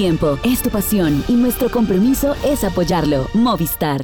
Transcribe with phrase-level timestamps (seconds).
[0.00, 3.28] tiempo, es tu pasión y nuestro compromiso es apoyarlo.
[3.34, 4.00] Movistar.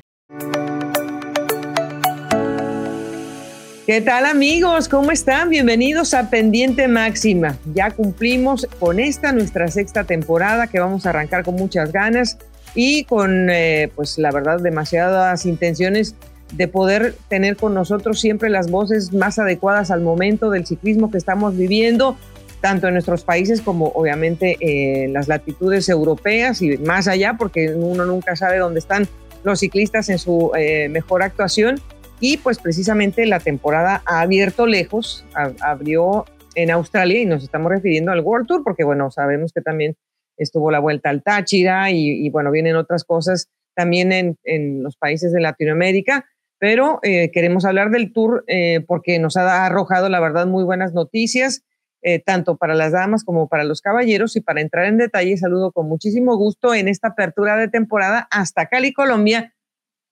[3.87, 4.91] ¿Qué tal amigos?
[4.91, 5.49] ¿Cómo están?
[5.49, 7.57] Bienvenidos a Pendiente Máxima.
[7.73, 12.37] Ya cumplimos con esta nuestra sexta temporada que vamos a arrancar con muchas ganas
[12.75, 16.15] y con, eh, pues la verdad, demasiadas intenciones
[16.53, 21.17] de poder tener con nosotros siempre las voces más adecuadas al momento del ciclismo que
[21.17, 22.19] estamos viviendo,
[22.67, 28.05] tanto en nuestros países como obviamente en las latitudes europeas y más allá, porque uno
[28.05, 29.07] nunca sabe dónde están
[29.45, 31.81] los ciclistas en su eh, mejor actuación
[32.19, 35.25] y pues precisamente la temporada ha abierto lejos,
[35.61, 36.25] abrió
[36.57, 39.95] en Australia y nos estamos refiriendo al World Tour porque bueno, sabemos que también
[40.37, 45.33] estuvo la vuelta al Táchira y, bueno, vienen otras cosas también en, en, los países
[45.33, 46.25] de Latinoamérica,
[46.59, 50.95] pero eh, queremos hablar del Tour eh, porque nos ha arrojado la verdad muy buenas
[50.95, 51.63] noticias.
[52.09, 54.37] Eh, tanto para las damas como para los caballeros.
[54.37, 58.67] Y para entrar en detalle, saludo con muchísimo gusto en esta apertura de temporada hasta
[58.67, 59.57] Cali, Colombia,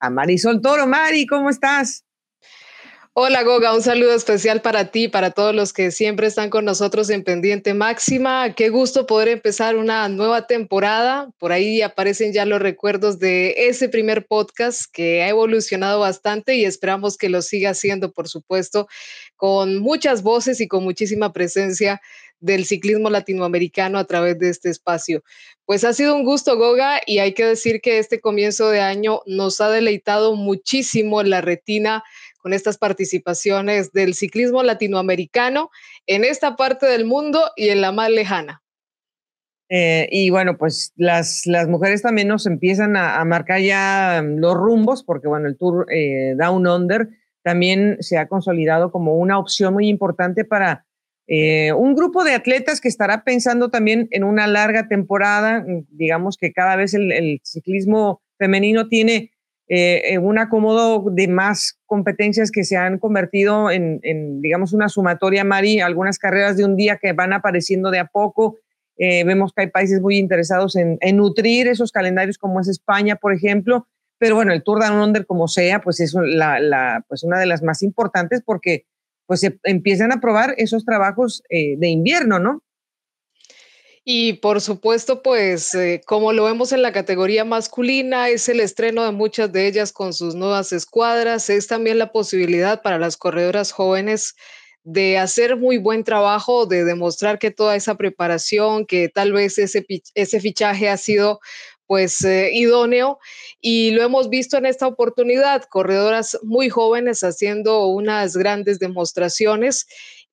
[0.00, 0.88] a Marisol Toro.
[0.88, 2.04] Mari, ¿cómo estás?
[3.16, 7.08] Hola Goga, un saludo especial para ti, para todos los que siempre están con nosotros
[7.10, 8.54] en Pendiente Máxima.
[8.56, 11.30] Qué gusto poder empezar una nueva temporada.
[11.38, 16.64] Por ahí aparecen ya los recuerdos de ese primer podcast que ha evolucionado bastante y
[16.64, 18.88] esperamos que lo siga haciendo, por supuesto,
[19.36, 22.00] con muchas voces y con muchísima presencia
[22.40, 25.22] del ciclismo latinoamericano a través de este espacio.
[25.64, 29.22] Pues ha sido un gusto, Goga, y hay que decir que este comienzo de año
[29.24, 32.02] nos ha deleitado muchísimo la retina
[32.44, 35.70] con estas participaciones del ciclismo latinoamericano
[36.06, 38.62] en esta parte del mundo y en la más lejana.
[39.70, 45.02] Eh, y bueno, pues las, las mujeres también nos empiezan a, marcar ya los rumbos,
[45.04, 47.08] porque bueno, el Tour eh, Down Under
[47.42, 50.84] también se ha consolidado como una opción muy importante para
[51.26, 55.64] eh, un grupo de atletas que estará pensando también en una larga temporada.
[55.88, 59.30] Digamos que cada vez el ciclismo femenino tiene
[59.68, 64.00] eh, un acomodo de más competencias que se han convertido en,
[64.42, 68.58] digamos, una sumatoria, Mari, algunas carreras de un día que van apareciendo de a poco.
[68.96, 73.32] Eh, vemos que hay países muy interesados en, nutrir esos calendarios, como es España, por
[73.32, 73.86] ejemplo.
[74.18, 77.62] Pero bueno, el Tour Down Under, como sea, pues es la, pues una de las
[77.62, 78.86] más importantes porque
[79.26, 82.63] pues se empiezan a probar esos trabajos eh, de invierno, ¿no?
[84.06, 89.02] Y por supuesto, pues eh, como lo vemos en la categoría masculina, es el estreno
[89.02, 93.72] de muchas de ellas con sus nuevas escuadras, es también la posibilidad para las corredoras
[93.72, 94.34] jóvenes
[94.82, 99.86] de hacer muy buen trabajo, de demostrar que toda esa preparación, que tal vez ese,
[100.14, 101.40] ese fichaje ha sido
[101.86, 103.18] pues eh, idóneo.
[103.62, 109.86] Y lo hemos visto en esta oportunidad, corredoras muy jóvenes haciendo unas grandes demostraciones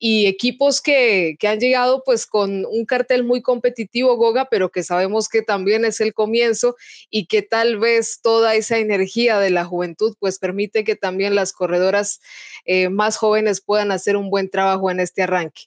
[0.04, 5.30] y equipos que, han llegado pues con un cartel muy competitivo, Goga, pero que sabemos
[5.30, 6.76] que también es el comienzo
[7.12, 11.54] y que tal vez toda esa energía de la juventud pues permite que también las
[11.54, 12.20] corredoras
[12.66, 15.66] eh, más jóvenes puedan hacer un buen trabajo en este arranque.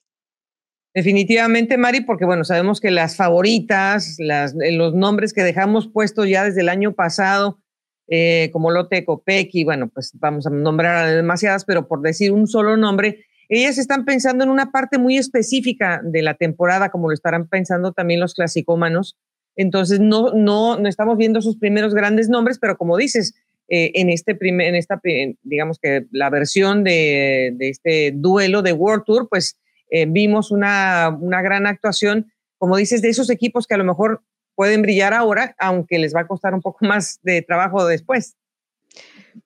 [0.93, 6.43] Definitivamente, Mari, porque bueno, sabemos que las favoritas, eh, los nombres que dejamos puestos ya
[6.43, 7.61] desde el año pasado,
[8.09, 12.33] eh, como Lotte Copec, y bueno, pues vamos a nombrar a demasiadas, pero por decir
[12.33, 17.09] un solo nombre, ellas están pensando en una parte muy específica de la temporada, como
[17.09, 19.17] lo estarán pensando también los clasicómanos.
[19.57, 23.35] Entonces, no, no, no estamos viendo sus primeros grandes nombres, pero como dices,
[23.69, 25.01] eh, en, este primer, en esta,
[25.43, 29.59] digamos que la versión de, de, este duelo de World Tour, pues
[29.91, 34.23] eh, vimos una, una gran actuación, como dices, de esos equipos que a lo mejor
[34.55, 38.37] pueden brillar ahora, aunque les va a costar un poco más de trabajo después.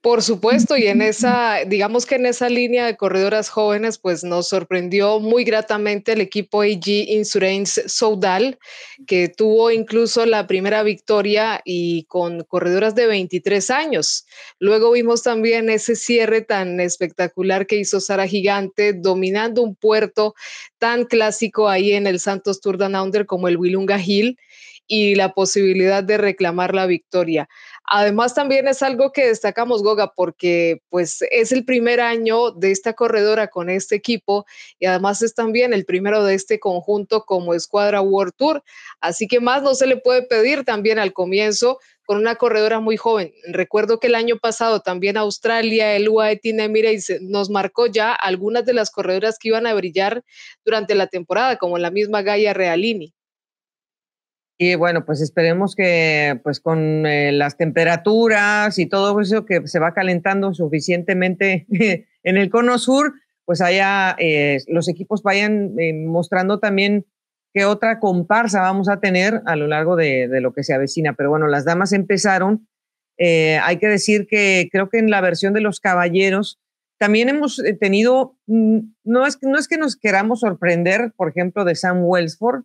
[0.03, 4.48] Por supuesto, y en esa, digamos que en esa línea de corredoras jóvenes, pues nos
[4.48, 8.58] sorprendió muy gratamente el equipo AG Insurance Soudal,
[9.06, 14.26] que tuvo incluso la primera victoria y con corredoras de 23 años.
[14.60, 20.34] Luego vimos también ese cierre tan espectacular que hizo Sara Gigante, dominando un puerto
[20.78, 24.38] tan clásico ahí en el Santos Tour Down Under como el Willunga Hill
[24.88, 27.49] y la posibilidad de reclamar la victoria.
[27.90, 32.93] Además, también es algo que destacamos, Goga, porque pues es el primer año de esta
[32.93, 34.44] corredora con este equipo
[34.79, 38.62] y además es también el primero de este conjunto como Escuadra World Tour.
[39.00, 42.99] Así que más no se le puede pedir también al comienzo con una corredora muy
[42.99, 43.32] joven.
[43.46, 46.58] Recuerdo que el año pasado también Australia, el UAE Team
[47.23, 50.25] nos marcó ya algunas de las corredoras que iban a brillar
[50.62, 53.14] durante la temporada, como la misma Gaia Realini.
[54.60, 59.78] Y bueno, pues esperemos que pues con eh, las temperaturas y todo eso que se
[59.78, 61.66] va calentando suficientemente
[62.25, 63.14] en el cono sur,
[63.44, 67.06] pues haya, eh, los equipos vayan eh, mostrando también
[67.55, 71.12] qué otra comparsa vamos a tener a lo largo de, lo que se avecina.
[71.12, 72.69] Pero bueno, las damas empezaron.
[73.16, 76.60] Hay que decir que creo que en la versión de los caballeros
[76.99, 81.76] también hemos tenido, mm, no es, no es que nos queramos sorprender, por ejemplo, de
[81.76, 82.64] Sam Wellsford,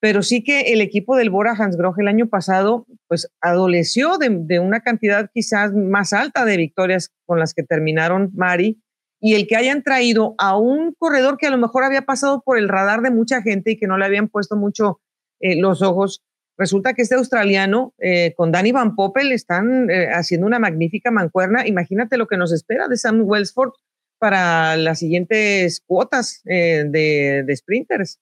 [0.00, 4.80] pero sí que el equipo del Bora Hansgrohe el año pasado, pues adoleció de, una
[4.80, 8.82] cantidad quizás más alta de victorias con las que terminaron Mari,
[9.20, 12.56] y el que hayan traído a un corredor que a lo mejor había pasado por
[12.56, 15.00] el radar de mucha gente y que no le habían puesto mucho
[15.40, 16.22] eh, los ojos,
[16.56, 21.66] resulta que este australiano eh, con Danny Van Poppel están eh, haciendo una magnífica mancuerna.
[21.66, 23.72] Imagínate lo que nos espera de Sam Wellsford
[24.18, 28.18] para las siguientes cuotas de, de sprinters.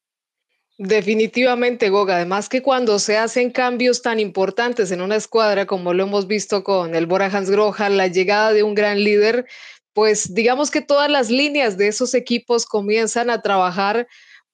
[0.80, 2.14] Definitivamente, Goga.
[2.16, 6.62] Además que cuando se hacen cambios tan importantes en una escuadra, como lo hemos visto
[6.62, 9.46] con el Bora Hansgrohe, la llegada de un gran líder,
[9.92, 14.06] pues digamos que todas las líneas de esos equipos comienzan a trabajar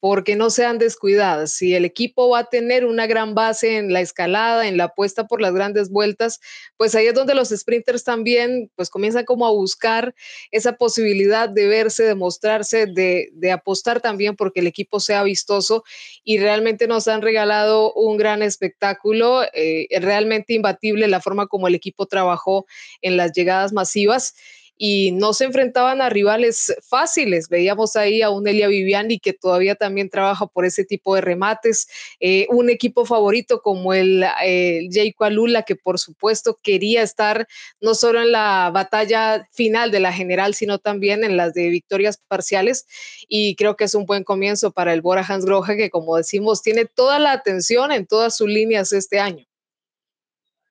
[0.05, 1.53] porque no sean descuidadas.
[1.53, 5.27] Si el equipo va a tener una gran base en la escalada, en la apuesta
[5.27, 6.41] por las grandes vueltas,
[6.77, 10.15] pues ahí es donde los sprinters también pues comienzan como a buscar
[10.51, 15.85] esa posibilidad de verse, de mostrarse, de, apostar también porque el equipo sea vistoso
[16.23, 21.75] y realmente nos han regalado un gran espectáculo, eh, realmente imbatible la forma como el
[21.75, 22.67] equipo trabajó
[23.01, 24.35] en las llegadas masivas
[24.76, 27.49] y no se enfrentaban a rivales fáciles.
[27.49, 31.87] Veíamos ahí a un Elia Viviani que todavía también trabaja por ese tipo de remates,
[32.21, 37.47] eh, un equipo favorito como el, eh, Jayco Alula, que por supuesto quería estar
[37.81, 42.20] no solo en la batalla final de la general, sino también en las de victorias
[42.29, 42.87] parciales.
[43.29, 46.62] Y creo que es un buen comienzo para el Bora Hans Grohe, que como decimos,
[46.62, 49.47] tiene toda la atención en todas sus líneas este año.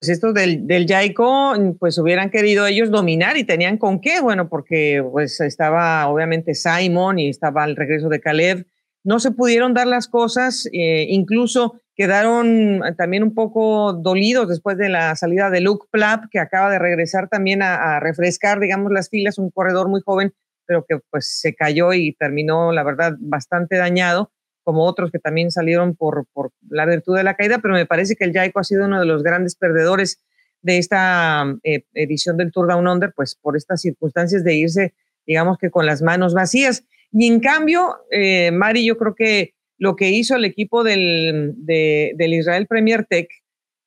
[0.03, 4.49] Pues estos del, del Jaico, pues hubieran querido ellos dominar y tenían con qué, bueno,
[4.49, 8.67] porque pues estaba obviamente Simon y estaba el regreso de Caleb.
[9.05, 14.89] No se pudieron dar las cosas, eh, incluso quedaron también un poco dolidos después de
[14.89, 19.37] la salida de Luke Plapp, que acaba de regresar también a refrescar, digamos, las filas,
[19.37, 20.33] un corredor muy joven,
[20.65, 24.32] pero que pues se cayó y terminó, la verdad, bastante dañado
[24.63, 28.15] como otros que también salieron por, por la virtud de la caída, pero me parece
[28.15, 30.21] que el Jaico ha sido uno de los grandes perdedores
[30.61, 34.93] de esta eh, edición del Tour Down Under, pues por estas circunstancias de irse,
[35.27, 36.85] digamos que con las manos vacías.
[37.11, 42.33] Y en cambio, eh, Mari, yo creo que lo que hizo el equipo del, del
[42.33, 43.27] Israel Premier Tech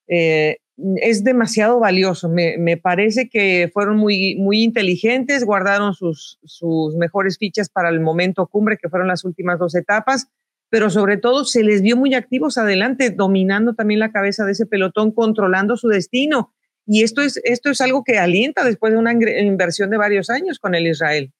[0.08, 0.58] eh,
[0.96, 2.29] es demasiado valioso.
[2.29, 8.00] Me, me, parece que fueron muy, muy inteligentes, guardaron sus, sus mejores fichas para el
[8.00, 10.29] momento cumbre, que fueron las últimas dos etapas
[10.68, 14.66] pero sobre todo se les vio muy activos adelante, dominando también la cabeza de ese
[14.66, 16.52] pelotón, controlando su destino.
[16.86, 20.58] Y esto es, esto es algo que alienta después de una inversión de varios años
[20.58, 21.32] con el Israel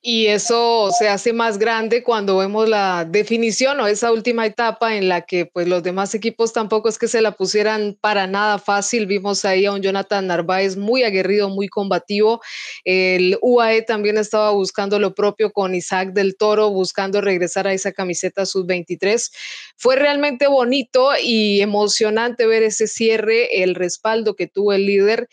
[0.00, 5.08] y eso se hace más grande cuando vemos la definición o esa última etapa en
[5.08, 9.06] la que pues los demás equipos tampoco es que se la pusieran para nada fácil.
[9.06, 12.40] Vimos ahí a un Jonathan Narváez muy aguerrido, muy combativo.
[12.84, 17.90] El UAE también estaba buscando lo propio con Isaac del Toro, buscando regresar a esa
[17.90, 19.32] camiseta sub-23.
[19.76, 25.28] Fue realmente bonito y emocionante ver ese cierre, el respaldo que tuvo el líder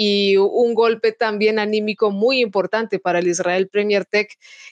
[0.00, 4.28] y un golpe también anímico muy importante para el Israel Premier Tech,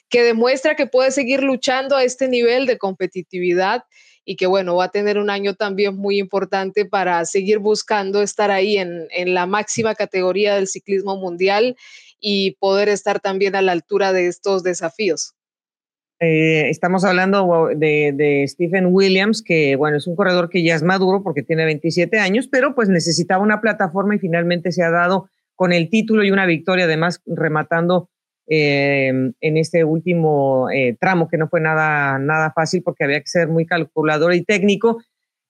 [0.07, 3.83] que demuestra que puede seguir luchando a este nivel de competitividad
[4.23, 8.51] y que bueno, va a tener un año también muy importante para seguir buscando estar
[8.51, 11.75] ahí en, en la máxima categoría del ciclismo mundial
[12.21, 15.33] y poder estar también a la altura de estos desafíos.
[16.19, 21.21] Eh, estamos hablando de, Stephen Williams, que bueno, es un corredor que ya es maduro
[21.21, 25.73] porque tiene 27 años, pero pues necesitaba una plataforma y finalmente se ha dado con
[25.73, 28.09] el título y una victoria, además rematando
[28.47, 33.27] eh, en este último eh, tramo, que no fue nada, nada fácil porque había que
[33.27, 35.03] ser muy calculador y técnico.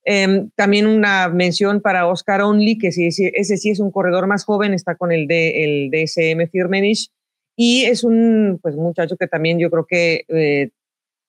[0.04, 4.44] Em, también una mención para Oscar Only, que sí, ese sí es un corredor más
[4.44, 7.10] joven, está con el, de, el DSM Firmenich
[7.60, 10.70] y es un pues, muchacho que también yo creo que eh,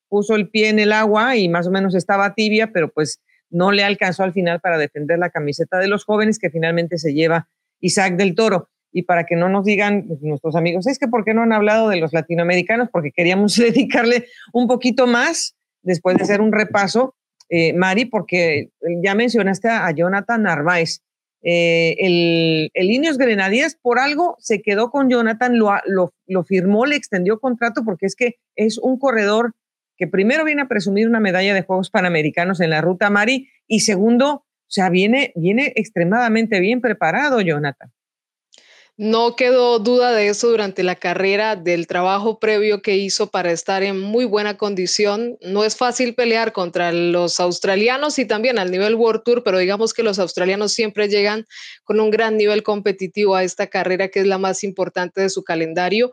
[0.10, 3.20] puso el pie en el agua y más o menos estaba tibia, pero pues
[3.50, 7.16] no le alcanzó al final para defender la camiseta de los jóvenes que finalmente se
[7.16, 8.70] lleva Isaac del Toro.
[8.92, 11.90] Y para que no nos digan nuestros amigos, es que ¿por qué no han hablado
[11.90, 12.90] de los latinoamericanos?
[12.92, 17.16] Porque queríamos dedicarle un poquito más después de hacer un repaso,
[17.50, 18.70] eh, Mari, porque
[19.02, 21.02] ya mencionaste a Jonathan Narváez.
[21.42, 26.86] Eh, el, el Ineos Grenadiers por algo se quedó con Jonathan, lo, lo, lo, firmó,
[26.86, 29.54] le extendió contrato porque es que es un corredor
[29.98, 33.82] que primero viene a presumir una medalla de Juegos Panamericanos en la ruta Mari y
[33.82, 37.92] segundo, o sea, viene, viene extremadamente bien preparado Jonathan.
[39.02, 43.82] No quedó duda de eso durante la carrera, del trabajo previo que hizo para estar
[43.82, 45.38] en muy buena condición.
[45.40, 49.94] No es fácil pelear contra los australianos y también al nivel World Tour, pero digamos
[49.94, 51.48] que los australianos siempre llegan
[51.86, 55.46] con un gran nivel competitivo a esta carrera que es la más importante de su
[55.46, 56.12] calendario.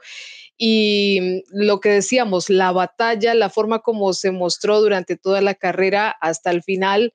[0.57, 6.15] Y lo que decíamos, la batalla, la forma como se mostró durante toda la carrera
[6.21, 7.13] hasta el final,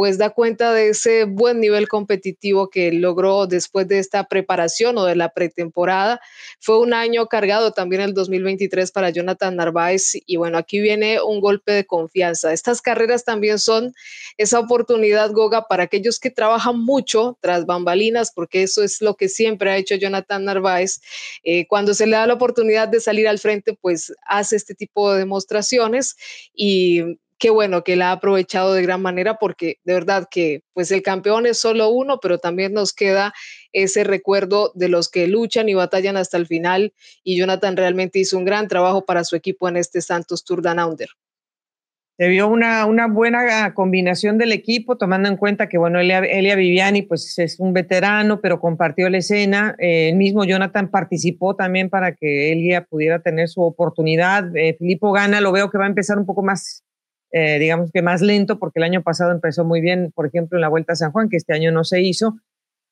[0.00, 5.04] pues da cuenta de ese buen nivel competitivo que logró después de esta preparación o
[5.04, 6.22] de la pretemporada.
[6.58, 11.40] Fue un año cargado también el 2023 para Jonathan Narváez y bueno, aquí viene un
[11.40, 12.54] golpe de confianza.
[12.54, 13.92] Estas carreras también son
[14.38, 19.28] esa oportunidad, Goga, para aquellos que trabajan mucho tras bambalinas, porque eso es lo que
[19.28, 21.02] siempre ha hecho Jonathan Narváez.
[21.44, 25.12] Eh, cuando se le da la oportunidad de salir al frente, pues hace este tipo
[25.12, 26.16] de demostraciones
[26.54, 30.92] y qué bueno que la ha aprovechado de gran manera porque de verdad que pues
[30.92, 33.32] el campeón es solo uno, pero también nos queda
[33.72, 36.92] ese recuerdo de los que luchan y batallan hasta el final
[37.24, 40.78] y Jonathan realmente hizo un gran trabajo para su equipo en este Santos Tour Down
[40.78, 41.08] Under.
[42.18, 46.20] Se vio una, una buena combinación del equipo, tomando en cuenta que, bueno, Elia,
[46.54, 49.74] Viviani, pues es un veterano, pero compartió la escena.
[49.78, 54.54] Eh, el mismo Jonathan participó también para que Elia pudiera tener su oportunidad.
[54.54, 56.84] Eh, Filippo Gana, lo veo que va a empezar un poco más
[57.32, 60.62] eh, digamos que más lento, porque el año pasado empezó muy bien, por ejemplo, en
[60.62, 62.38] la Vuelta a San Juan, que este año no se hizo.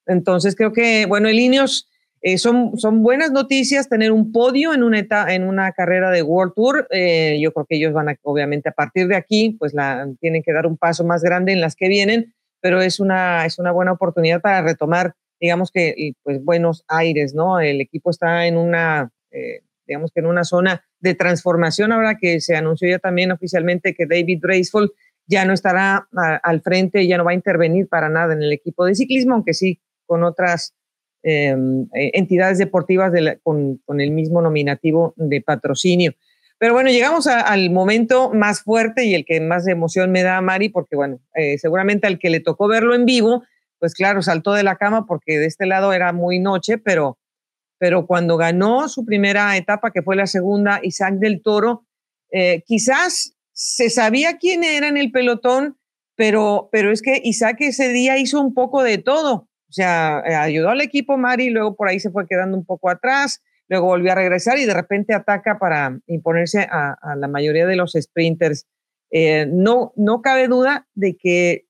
[0.07, 1.91] Entonces creo que, bueno, el Ineos
[2.21, 6.53] eh, son, son buenas noticias tener un podio en una, en una carrera de World
[6.55, 6.87] Tour.
[6.91, 10.43] Eh, yo creo que ellos van a, obviamente, a partir de aquí, pues la, tienen
[10.43, 13.73] que dar un paso más grande en las que vienen, pero es una, es una
[13.73, 17.61] buena oportunidad para retomar, digamos que, pues buenos aires, ¿no?
[17.61, 19.11] El equipo está en una,
[19.87, 24.07] digamos que en una zona de transformación, ahora que se anunció ya también oficialmente que
[24.07, 24.93] David Raceful
[25.27, 26.09] ya no estará
[26.43, 29.55] al frente, ya no va a intervenir para nada en el equipo de ciclismo, aunque
[29.55, 30.75] sí con otras
[31.23, 33.13] em, eh, entidades deportivas
[33.43, 36.15] con, el mismo nominativo de patrocinio.
[36.59, 40.41] Pero bueno, llegamos al momento más fuerte y el que más emoción me da a
[40.41, 43.45] Mari, porque bueno, eh, seguramente al que le tocó verlo en vivo,
[43.79, 47.19] pues claro, saltó de la cama porque de este lado era muy noche, pero
[47.79, 51.87] pero cuando ganó su primera etapa, que fue la segunda, Isaac del Toro,
[52.31, 55.79] eh, quizás se sabía quién era en el pelotón,
[56.17, 59.49] pero, pero es que Isaac ese día hizo un poco de todo.
[59.69, 62.91] O sea, eh, ayudó al equipo Mari, luego por ahí se fue quedando un poco
[62.91, 67.77] atrás, luego volvió a regresar y de repente ataca para imponerse a, la mayoría de
[67.77, 68.67] los sprinters.
[69.11, 71.67] Eh, no, no cabe duda de que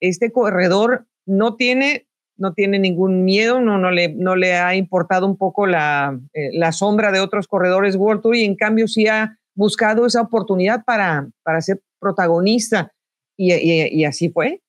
[0.00, 2.05] este corredor no tiene
[2.36, 6.50] no tiene ningún miedo, no, no, le, no le ha importado un poco la, eh,
[6.52, 10.84] la sombra de otros corredores World Tour y en cambio sí ha buscado esa oportunidad
[10.84, 12.92] para, para ser protagonista
[13.36, 14.60] y, así fue.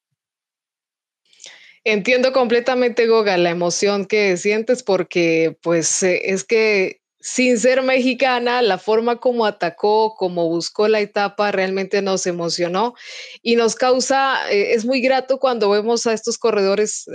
[1.83, 8.61] Entiendo completamente, Goga, la emoción que sientes porque pues eh, es que sin ser mexicana,
[8.61, 12.93] la forma como atacó, como buscó la etapa, realmente nos emocionó
[13.41, 17.05] y nos causa, eh, es muy grato cuando vemos a estos corredores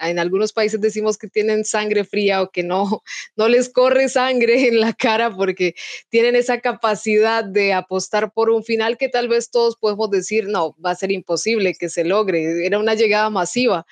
[0.00, 3.02] en algunos países decimos que tienen sangre fría o que no,
[3.36, 5.74] no les corre sangre en la cara porque
[6.08, 10.76] tienen esa capacidad de apostar por un final que tal vez todos podemos decir, no,
[10.84, 12.66] va a ser imposible que se logre.
[12.66, 13.86] Era una llegada masiva.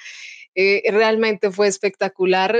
[0.58, 2.56] Eh, realmente fue espectacular.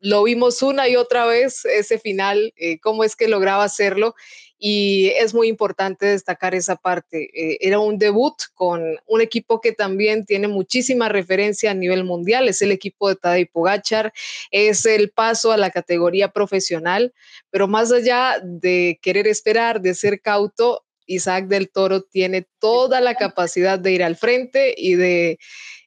[0.00, 4.14] Lo vimos una y otra vez, ese final, eh, cómo es que lograba hacerlo
[4.58, 7.30] y es muy importante destacar esa parte.
[7.34, 12.48] Eh, era un debut con un equipo que también tiene muchísima referencia a nivel mundial,
[12.48, 14.12] es el equipo de Tadej Pogachar,
[14.50, 17.12] es el paso a la categoría profesional,
[17.50, 23.14] pero más allá de querer esperar, de ser cauto, Isaac del Toro tiene toda la
[23.14, 25.38] capacidad de ir al frente y de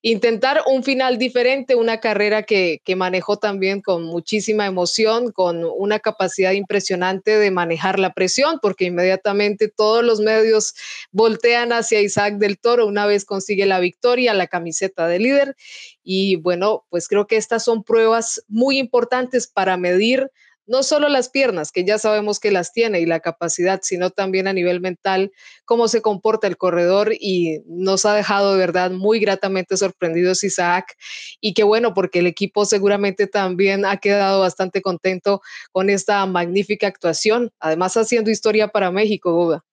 [0.01, 6.51] intentar un final diferente, una carrera que, manejó también con muchísima emoción, con una capacidad
[6.51, 10.73] impresionante de manejar la presión, porque inmediatamente todos los medios
[11.11, 15.55] voltean hacia Isaac del Toro una vez consigue la victoria, la camiseta de líder.
[16.03, 20.31] Y bueno, pues creo que estas son pruebas muy importantes para medir
[20.69, 24.47] no solo las piernas, que ya sabemos que las tiene y la capacidad, sino también
[24.47, 25.31] a nivel mental,
[25.65, 30.95] cómo se comporta el corredor y nos ha dejado de verdad muy gratamente sorprendidos Isaac
[31.41, 36.85] y qué bueno porque el equipo seguramente también ha quedado bastante contento con esta magnífica
[36.85, 39.63] actuación, además haciendo historia para México, Buda.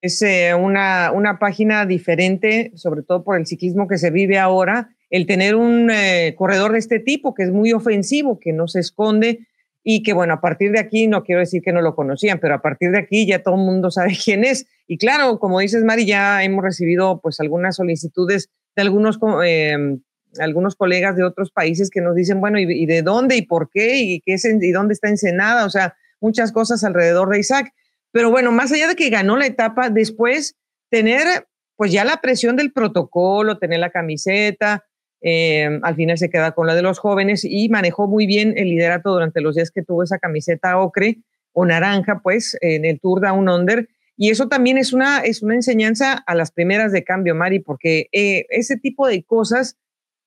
[0.00, 4.88] Es eh, una, una, página diferente, sobre todo por el ciclismo que se vive ahora,
[5.10, 8.80] el tener un eh, corredor de este tipo que es muy ofensivo, que no se
[8.80, 9.46] esconde,
[9.84, 12.54] y que bueno, a partir de aquí, no quiero decir que no lo conocían, pero
[12.54, 14.66] a partir de aquí ya todo el mundo sabe quién es.
[14.86, 20.00] Y claro, como dices, Mari, ya hemos recibido pues algunas solicitudes de algunos em,
[20.38, 23.98] algunos colegas de otros países que nos dicen, bueno, ¿y, de dónde y por qué
[23.98, 25.66] y, qué es, y dónde está Ensenada?
[25.66, 27.72] O sea, muchas cosas alrededor de Isaac.
[28.12, 30.56] Pero bueno, más allá de que ganó la etapa, después
[30.90, 31.46] tener
[31.76, 34.84] pues ya la presión del protocolo, tener la camiseta,
[35.22, 38.68] eh, al final se queda con la de los jóvenes y manejó muy bien el
[38.68, 41.18] liderato durante los días que tuvo esa camiseta ocre
[41.52, 43.88] o naranja, pues, en el Tour Down Under.
[44.16, 48.08] Y eso también es una, es una enseñanza a las primeras de cambio, Mari, porque
[48.12, 49.76] eh, ese tipo de cosas,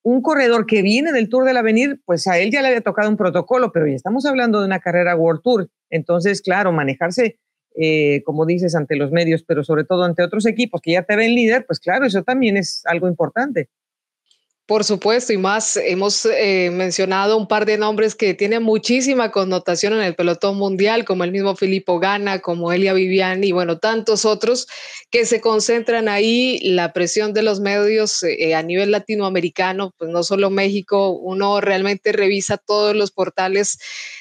[0.03, 3.09] un corredor que viene del Tour del Avenir, pues a él ya le había tocado
[3.09, 5.69] un protocolo, pero ya estamos hablando de una carrera World Tour.
[5.89, 7.37] Entonces, claro, manejarse
[7.77, 11.17] eh, como dices, ante los medios, pero sobre todo ante otros equipos que ya te
[11.17, 13.69] ven líder, pues claro, eso también es algo importante.
[14.67, 19.93] Por supuesto, y más, hemos eh, mencionado un par de nombres que tienen muchísima connotación
[19.93, 24.25] en el pelotón mundial, como el mismo Filippo Gana, como Elia Viviani y bueno, tantos
[24.25, 24.65] otros
[25.11, 26.59] que se concentran ahí.
[26.63, 32.11] La presión de los medios eh, a nivel latinoamericano, pues no solo México, uno realmente
[32.11, 33.77] revisa todos los portales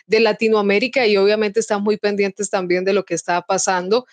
[0.07, 4.05] de Latinoamérica y obviamente están muy pendientes también de lo que está pasando.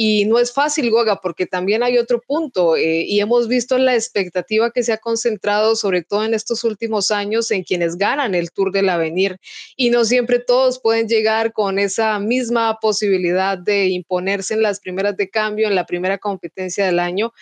[0.00, 3.96] Y no es fácil, Goga, porque también hay otro punto eh, y hemos visto la
[3.96, 8.52] expectativa que se ha concentrado, sobre todo en estos últimos años, en quienes ganan el
[8.52, 9.40] Tour del Avenir.
[9.74, 15.16] Y no siempre todos pueden llegar con esa misma posibilidad de imponerse en las primeras
[15.16, 17.32] de cambio, en la primera competencia del año.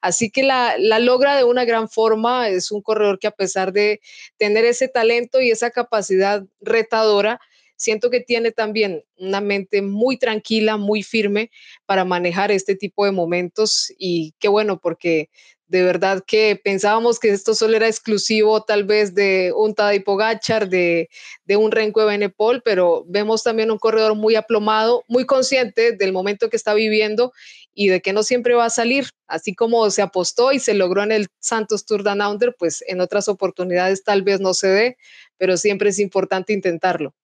[0.00, 2.48] Así que la, la, logra de una gran forma.
[2.48, 4.00] Es un corredor que a pesar de
[4.38, 7.40] tener ese talento y esa capacidad retadora,
[7.76, 11.50] siento que tiene también una mente muy tranquila, muy firme
[11.86, 15.30] para manejar este tipo de momentos y qué bueno porque
[15.68, 20.68] de verdad que pensábamos que esto solo era exclusivo tal vez de un Tadej Pogachar,
[20.68, 21.08] de,
[21.48, 26.48] un Renko de Benepol, pero vemos también un corredor muy aplomado, muy consciente del momento
[26.50, 27.32] que está viviendo
[27.74, 31.02] y de que no siempre va a salir, así como se apostó y se logró
[31.02, 34.96] en el Santos Tour Down Under, pues en otras oportunidades tal vez no se dé,
[35.36, 37.14] pero siempre es importante intentarlo.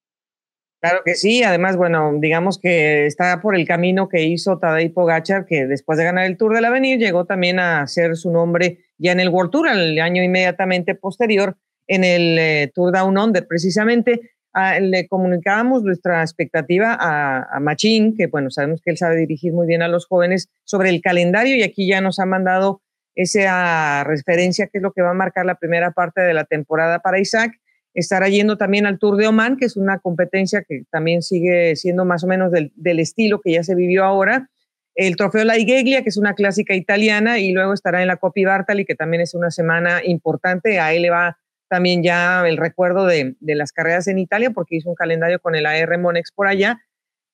[0.82, 5.46] Claro que sí, además, bueno, digamos que está por el camino que hizo Tadej Pogachar,
[5.46, 9.12] que después de ganar el Tour del Avenir llegó también a hacer su nombre ya
[9.12, 13.46] en el World Tour, el año inmediatamente posterior en el eh, Tour Down Under.
[13.46, 19.14] Precisamente ah, le comunicábamos nuestra expectativa a, a Machín, que bueno, sabemos que él sabe
[19.18, 22.83] dirigir muy bien a los jóvenes, sobre el calendario y aquí ya nos ha mandado
[23.14, 26.98] esa referencia que es lo que va a marcar la primera parte de la temporada
[26.98, 27.52] para Isaac
[27.94, 32.05] estará yendo también al Tour de Oman, que es una competencia que también sigue siendo
[32.05, 34.48] más o menos del, estilo que ya se vivió ahora.
[34.94, 38.44] El Trofeo La Igeglia, que es una clásica italiana, y luego estará en la Coppi
[38.44, 40.78] Bartali, que también es una semana importante.
[40.81, 44.76] A él le va también ya el recuerdo de, de las carreras en Italia, porque
[44.76, 46.83] hizo un calendario con el AR Monex por allá.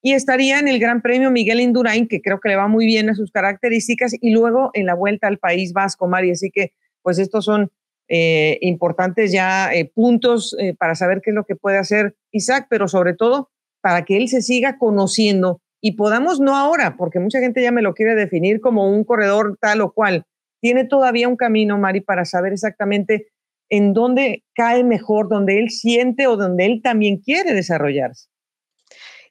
[0.00, 3.10] Y estaría en el Gran Premio Miguel Indurain, que creo que le va muy bien
[3.10, 6.30] a sus características, y luego en la vuelta al País Vasco, Mari.
[6.30, 7.72] Así que, pues estos son
[8.08, 12.66] eh, importantes ya eh, puntos eh, para saber qué es lo que puede hacer Isaac,
[12.70, 13.50] pero sobre todo
[13.82, 17.82] para que él se siga conociendo y podamos, no ahora, porque mucha gente ya me
[17.82, 20.24] lo quiere definir como un corredor tal o cual.
[20.60, 23.28] Tiene todavía un camino, Mari, para saber exactamente
[23.68, 28.28] en dónde cae mejor, donde él siente o donde él también quiere desarrollarse.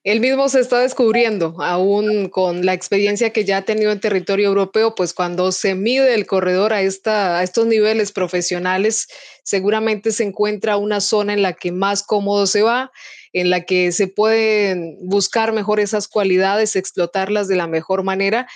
[0.03, 4.47] Él mismo se está descubriendo, aún con la experiencia que ya ha tenido en territorio
[4.47, 9.07] europeo, pues cuando se mide el corredor a, a estos niveles profesionales,
[9.43, 12.91] seguramente se encuentra una zona en la que más cómodo se va,
[13.33, 18.47] en la que se pueden buscar mejor esas cualidades, explotarlas de la mejor manera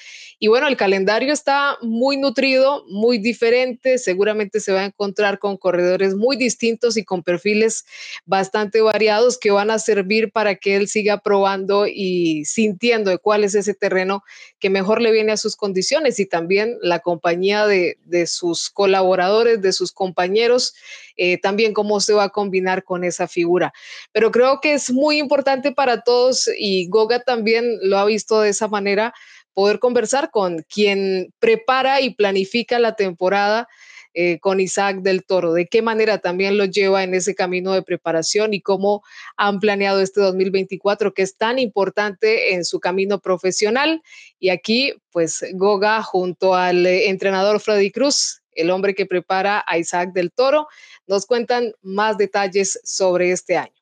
[0.44, 5.56] y bueno, el calendario está muy nutrido, muy diferente, seguramente se va a encontrar con
[5.56, 7.86] corredores muy distintos y con perfiles
[8.26, 13.44] bastante variados que van a servir para que él siga probando y sintiendo de cuál
[13.44, 14.24] es ese terreno
[14.58, 19.74] que mejor le viene a sus condiciones y también la compañía de, sus colaboradores, de
[19.74, 20.74] sus compañeros,
[21.18, 23.74] eh, también cómo se va a combinar con esa figura.
[24.12, 28.50] Pero creo que es muy importante para todos y Goga también lo ha visto de
[28.50, 29.14] esa manera
[29.54, 33.68] poder conversar con quien prepara y planifica la temporada
[34.14, 37.82] eh, con Isaac del Toro, de qué manera también lo lleva en ese camino de
[37.82, 39.04] preparación y cómo
[39.38, 44.02] han planeado este 2024 que es tan importante en su camino profesional.
[44.38, 49.78] Y aquí, pues Goga junto al eh, entrenador Freddy Cruz, el hombre que prepara a
[49.78, 50.68] Isaac del Toro,
[51.08, 53.81] nos cuentan más detalles sobre este año.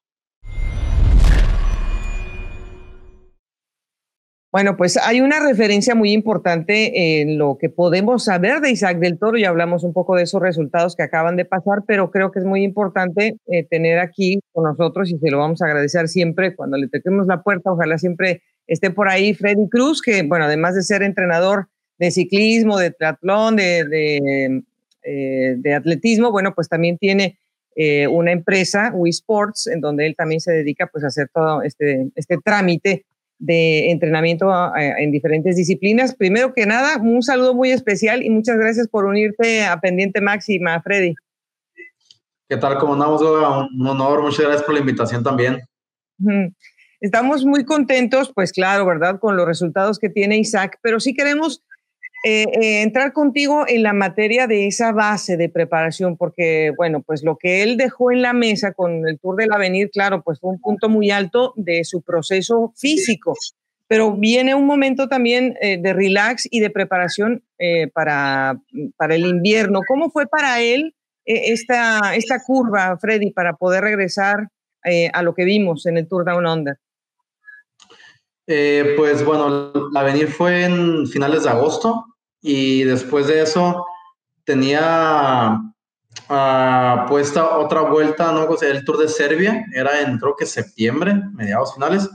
[4.51, 9.19] Bueno, pues hay una referencia muy importante en lo que podemos saber de Isaac del
[9.19, 9.37] Toro.
[9.37, 12.45] Ya hablamos un poco de esos resultados que acaban de pasar, pero creo que es
[12.45, 16.77] muy importante eh, tener aquí con nosotros y se lo vamos a agradecer siempre cuando
[16.77, 17.71] le toquemos la puerta.
[17.71, 21.67] Ojalá siempre esté por ahí Freddy Cruz, que, bueno, además de ser entrenador
[21.99, 24.63] de ciclismo, de triatlón, de,
[25.03, 27.37] eh, de atletismo, bueno, pues también tiene
[27.75, 31.61] eh, una empresa, Wii Sports, en donde él también se dedica pues a hacer todo
[31.61, 33.05] este, este trámite
[33.39, 36.13] de entrenamiento en diferentes disciplinas.
[36.13, 40.81] Primero que nada, un saludo muy especial y muchas gracias por unirte a Pendiente Máxima,
[40.81, 41.15] Freddy.
[42.49, 42.77] ¿Qué tal?
[42.77, 45.61] ¿Cómo andamos, Un honor, muchas gracias por la invitación también.
[46.99, 49.19] Estamos muy contentos, pues claro, ¿verdad?
[49.19, 51.63] Con los resultados que tiene Isaac, pero sí queremos
[52.25, 57.23] eh, eh, entrar contigo en la materia de esa base de preparación, porque, bueno, pues
[57.23, 60.51] lo que él dejó en la mesa con el Tour del Avenir, claro, pues fue
[60.51, 63.35] un punto muy alto de su proceso físico,
[63.87, 67.43] pero viene un momento también eh, de relax y de preparación
[67.93, 68.57] para,
[68.97, 69.81] para el invierno.
[69.87, 74.47] ¿Cómo fue para él esta, esta curva, Freddy, para poder regresar
[75.13, 76.77] a lo que vimos en el Tour Down Under?
[78.51, 82.03] Eh, pues bueno, la venir fue en finales de agosto
[82.41, 83.85] y después de eso
[84.43, 85.55] tenía
[86.29, 88.45] uh, puesta otra vuelta, ¿no?
[88.45, 92.09] O sea, el Tour de Serbia, era en creo que septiembre, mediados finales,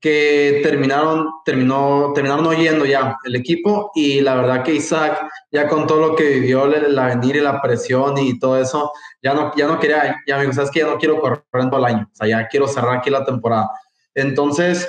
[0.00, 5.86] que terminaron, terminó, terminaron oyendo ya el equipo y la verdad que Isaac, ya con
[5.86, 8.90] todo lo que vivió, la venir y la presión y todo eso,
[9.22, 11.78] ya no, ya no quería, ya me dijo, sabes que ya no quiero correr todo
[11.78, 13.70] el año, o sea, ya quiero cerrar aquí la temporada.
[14.12, 14.88] Entonces,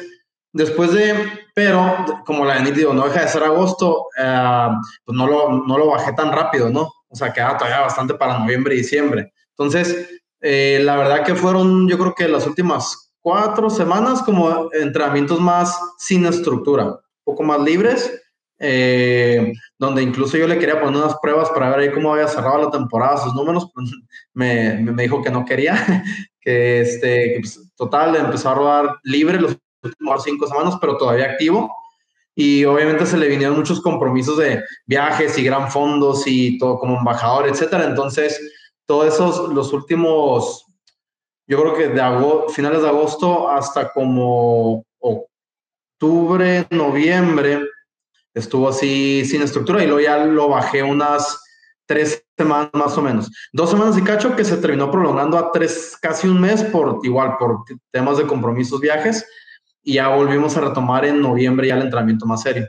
[0.53, 1.13] Después de,
[1.53, 4.67] pero como la digo, no deja de ser agosto, eh,
[5.05, 6.91] pues no lo, no lo bajé tan rápido, ¿no?
[7.09, 9.33] O sea, queda todavía bastante para noviembre y diciembre.
[9.51, 10.09] Entonces,
[10.41, 15.77] eh, la verdad que fueron, yo creo que las últimas cuatro semanas como entrenamientos más
[15.97, 18.21] sin estructura, un poco más libres,
[18.59, 22.63] eh, donde incluso yo le quería poner unas pruebas para ver ahí cómo había cerrado
[22.63, 23.91] la temporada, sus números, pues,
[24.33, 25.75] me, me, dijo que no quería,
[26.41, 29.57] que este, pues, total, empezó a rodar libre los
[29.87, 31.73] últimos cinco semanas, pero todavía activo.
[32.35, 36.97] Y obviamente se le vinieron muchos compromisos de viajes y gran fondos y todo como
[36.97, 37.85] embajador, etcétera.
[37.85, 38.39] Entonces,
[38.85, 40.65] todos esos, los últimos,
[41.47, 47.61] yo creo que de finales de agosto hasta como octubre, noviembre,
[48.35, 51.41] estuvo así sin estructura y luego ya lo bajé unas
[51.87, 53.31] tres semanas más o menos.
[53.51, 57.37] Dos semanas y cacho que se terminó prolongando a tres, casi un mes por igual,
[57.39, 59.25] por temas de compromisos, viajes
[59.87, 62.67] y ya volvimos a retomar en noviembre ya el entrenamiento más serio.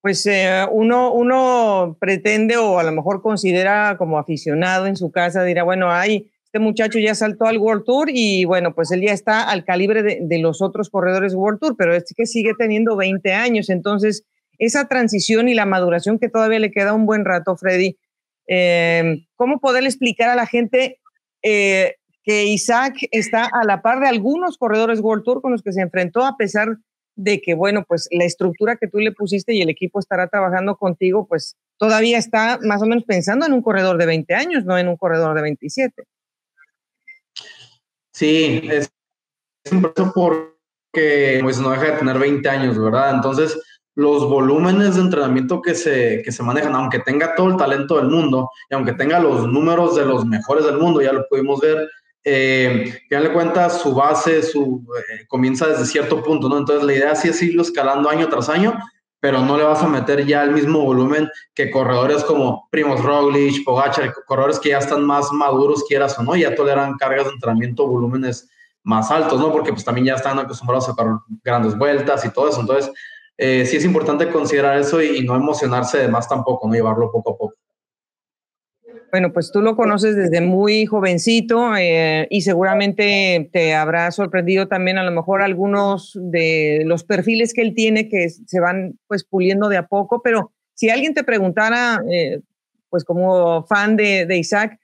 [0.00, 5.44] Pues eh, uno, uno pretende o a lo mejor considera como aficionado en su casa,
[5.44, 9.12] dirá, bueno, ay, este muchacho ya saltó al World Tour y bueno, pues él ya
[9.12, 13.34] está al calibre de, los otros corredores World Tour, pero es que sigue teniendo 20
[13.34, 14.24] años, entonces
[14.58, 17.98] esa transición y la maduración que todavía le queda un buen rato, Freddy,
[18.46, 20.98] eh, ¿cómo poder explicar a la gente
[21.42, 21.96] eh,
[22.28, 25.80] que Isaac está a la par de algunos corredores World Tour con los que se
[25.80, 26.76] enfrentó, a pesar
[27.16, 30.76] de que, bueno, pues la estructura que tú le pusiste y el equipo estará trabajando
[30.76, 34.76] contigo, pues todavía está más o menos pensando en un corredor de 20 años, no
[34.76, 36.04] en un corredor de 27.
[38.12, 38.92] Sí, es,
[39.72, 43.14] un proceso porque pues, no deja de tener 20 años, ¿verdad?
[43.14, 43.58] Entonces,
[43.94, 48.08] los volúmenes de entrenamiento que se, que se manejan, aunque tenga todo el talento del
[48.08, 51.88] mundo y aunque tenga los números de los mejores del mundo, ya lo pudimos ver,
[52.30, 56.58] eh, le cuenta su base su, eh, comienza desde cierto punto, ¿no?
[56.58, 58.78] Entonces la idea sí es irlo escalando año tras año,
[59.20, 63.64] pero no le vas a meter ya el mismo volumen que corredores como Primos Roglic,
[63.64, 67.86] Pogacar, corredores que ya están más maduros, quieras o no, ya toleran cargas de entrenamiento,
[67.86, 68.48] volúmenes
[68.84, 69.50] más altos, ¿no?
[69.50, 72.60] Porque pues también ya están acostumbrados a correr grandes vueltas y todo eso.
[72.60, 72.92] Entonces,
[73.36, 76.74] eh, sí es importante considerar eso y, y no emocionarse de más tampoco, ¿no?
[76.74, 77.54] Llevarlo poco a poco.
[79.10, 84.98] Bueno, pues tú lo conoces desde muy jovencito eh, y seguramente te habrá sorprendido también
[84.98, 89.70] a lo mejor algunos de los perfiles que él tiene que se van pues puliendo
[89.70, 92.40] de a poco, pero si alguien te preguntara, eh,
[92.90, 94.78] pues como fan de, Isaac,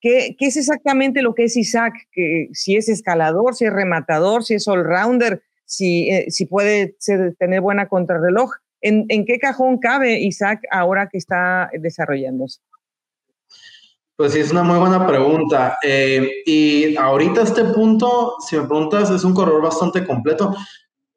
[0.00, 1.94] ¿qué, es exactamente lo que es Isaac?
[2.12, 6.96] Que, si es escalador, si es rematador, si es all-rounder, si, eh, si puede
[7.38, 8.52] tener buena contrarreloj,
[8.86, 12.60] ¿En, ¿en qué cajón cabe Isaac ahora que está desarrollándose?
[14.16, 15.76] Pues sí, es una muy buena pregunta.
[15.82, 20.54] Eh, y ahorita este punto, si me preguntas, es un corredor bastante completo.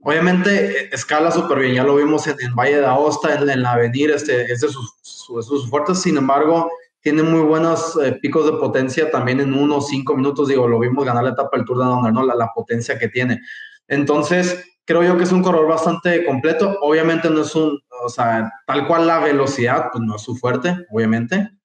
[0.02, 4.10] Obviamente eh, escala súper bien, ya lo vimos en, Valle de Aosta, en, la Avenir,
[4.12, 9.12] este, es de sus, sus, fuertes, sin embargo, tiene muy buenos eh, picos de potencia
[9.12, 12.14] también en unos cinco minutos, digo, lo vimos ganar la etapa del Tour de Donner,
[12.14, 12.24] ¿no?
[12.24, 13.42] La, la, potencia que tiene.
[13.88, 18.52] Entonces, creo yo que es un corredor bastante completo, obviamente no es un, o sea,
[18.66, 21.57] tal cual la velocidad, pues no es su fuerte, obviamente,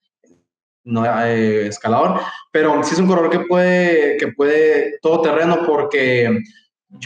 [0.85, 6.43] no eh, escalador, pero sí es un corredor que puede, que puede todo terreno porque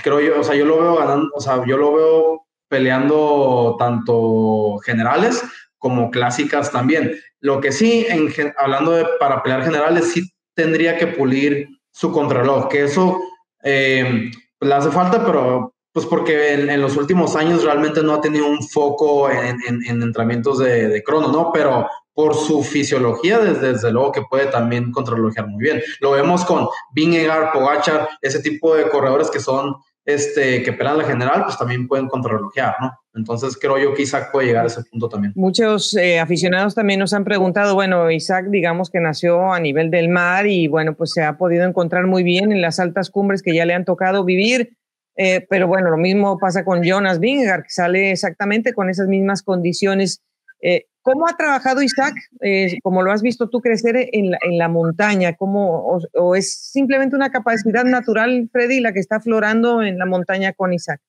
[0.02, 4.78] creo yo, o sea, yo lo veo ganando, o sea, yo lo veo peleando tanto
[4.84, 5.42] generales
[5.78, 7.12] como clásicas también.
[7.40, 12.68] Lo que sí, en, hablando de para pelear generales, sí tendría que pulir su contrarreloj,
[12.68, 13.20] que eso
[13.62, 18.46] eh, le hace falta, pero pues porque en, los últimos años realmente no ha tenido
[18.46, 21.50] un foco en, entrenamientos de, crono, ¿no?
[21.54, 25.82] Pero por su fisiología, desde, desde, luego que puede también contrarrelojear muy bien.
[26.00, 31.04] Lo vemos con Vingegaard, Pogachar, ese tipo de corredores que son, este, que pelan la
[31.04, 32.92] general, pues también pueden contrarrelojear, ¿no?
[33.14, 35.34] Entonces creo yo que Isaac puede llegar a ese punto también.
[35.36, 40.08] Muchos eh, aficionados también nos han preguntado, bueno, Isaac digamos que nació a nivel del
[40.08, 43.54] mar y bueno, pues se ha podido encontrar muy bien en las altas cumbres que
[43.54, 44.76] ya le han tocado vivir
[45.16, 49.42] eh, pero bueno, lo mismo pasa con Jonas Vingegaard, que sale exactamente con esas mismas
[49.42, 50.22] condiciones.
[50.60, 55.36] Eh, ¿Cómo ha trabajado Isaac, eh, como lo has visto tú crecer en la, montaña?
[55.36, 60.52] ¿Cómo, o, es simplemente una capacidad natural, Freddy, la que está aflorando en la montaña
[60.52, 61.00] con Isaac?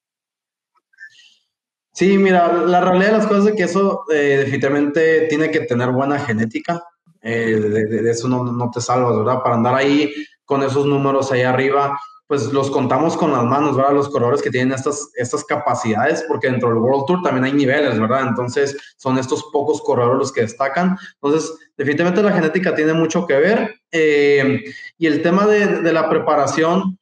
[1.93, 6.19] Sí, mira, la realidad de las cosas es que eso definitivamente tiene que tener buena
[6.19, 6.83] genética.
[7.19, 9.41] De, eso no, no, te salvas, ¿verdad?
[9.41, 10.13] Para andar ahí
[10.45, 13.93] con esos números ahí arriba pues los contamos con las manos, ¿verdad?
[13.93, 17.97] Los corredores que tienen estas, estas capacidades, porque dentro del World Tour también hay niveles,
[17.99, 18.27] ¿verdad?
[18.27, 20.97] Entonces, son estos pocos corredores los que destacan.
[21.21, 23.75] Entonces, definitivamente la genética tiene mucho que ver.
[23.91, 24.61] Eh,
[24.97, 26.99] y el tema de, de la preparación,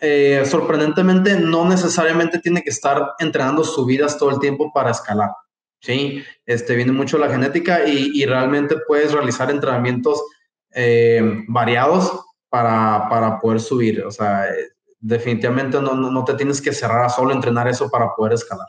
[0.00, 5.30] eh, sorprendentemente, no necesariamente tiene que estar entrenando subidas todo el tiempo para escalar.
[5.80, 10.22] Sí, este, viene mucho la genética y, y realmente puedes realizar entrenamientos
[10.72, 12.24] eh, variados
[12.54, 14.04] para, para poder subir.
[14.04, 14.46] O sea,
[15.00, 18.68] definitivamente no, no, te tienes que cerrar a solo entrenar eso para poder escalar.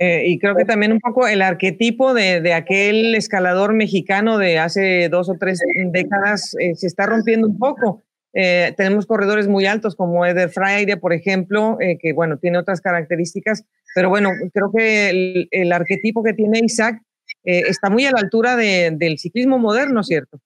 [0.00, 4.58] Eh, y creo que también un poco el arquetipo de, de, aquel escalador mexicano de
[4.58, 5.60] hace dos o tres
[5.92, 8.02] décadas eh, se está rompiendo un poco.
[8.32, 13.64] Eh, tenemos corredores muy altos como Eder Friday, por ejemplo, que bueno, tiene otras características,
[13.94, 17.00] pero bueno, creo que el, el arquetipo que tiene Isaac
[17.44, 20.40] está muy a la altura de, del ciclismo moderno, ¿cierto?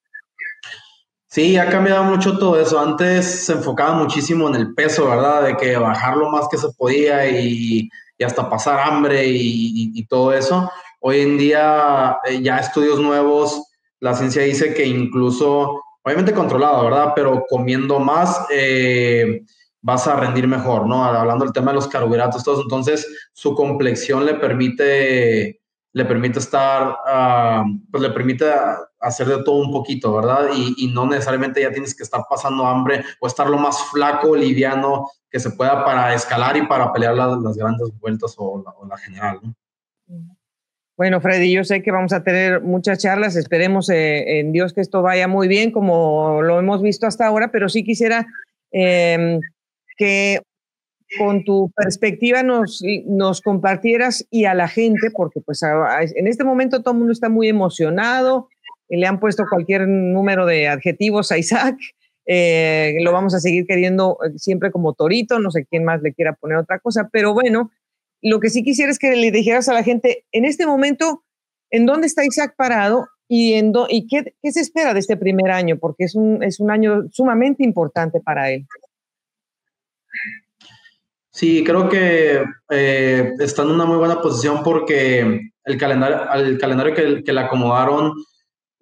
[1.33, 2.79] Sí, ha cambiado mucho todo eso.
[2.79, 5.45] Antes se enfocaba muchísimo en el peso, ¿verdad?
[5.45, 7.88] De que bajar lo más que se podía y,
[8.23, 10.71] hasta pasar hambre y, todo eso.
[11.01, 13.64] Hoy en día eh, ya estudios nuevos,
[14.01, 17.12] la ciencia dice que incluso, obviamente controlado, ¿verdad?
[17.16, 19.40] Pero comiendo más eh,
[19.81, 21.03] vas a rendir mejor, ¿no?
[21.03, 22.61] Hablando del tema de los carbohidratos, todos.
[22.61, 25.62] Entonces, su complexión le permite
[25.92, 28.46] le permite estar, ah, pues le permite
[29.00, 30.48] hacer de todo un poquito, ¿verdad?
[30.55, 35.11] Y, no necesariamente ya tienes que estar pasando hambre o estar lo más flaco, liviano
[35.31, 39.55] que se pueda para escalar y para pelear las, grandes vueltas o la, general, ¿no?
[40.96, 44.83] Bueno, Freddy, yo sé que vamos a tener muchas charlas, esperemos eh, en Dios que
[44.83, 48.26] esto vaya muy bien como lo hemos visto hasta ahora, pero sí quisiera
[48.70, 49.40] em,
[49.96, 50.42] que
[51.18, 56.92] con tu perspectiva nos, compartieras y a la gente, porque pues en este momento todo
[56.92, 58.48] el mundo está muy emocionado,
[58.88, 61.77] le han puesto cualquier número de adjetivos a Isaac,
[62.27, 66.12] eh, lo vamos a seguir queriendo eh, siempre como torito, no sé quién más le
[66.14, 67.70] quiera poner otra cosa, pero bueno,
[68.22, 71.25] lo que sí quisiera es que le dijeras a la gente, en este momento,
[71.70, 75.51] ¿en dónde está Isaac parado y, en y qué, qué, se espera de este primer
[75.51, 75.79] año?
[75.79, 78.66] Porque es un, es un año sumamente importante para él.
[81.33, 86.95] Sí, creo que eh, está en una muy buena posición porque el calendario, el calendario
[86.95, 88.12] que, le acomodaron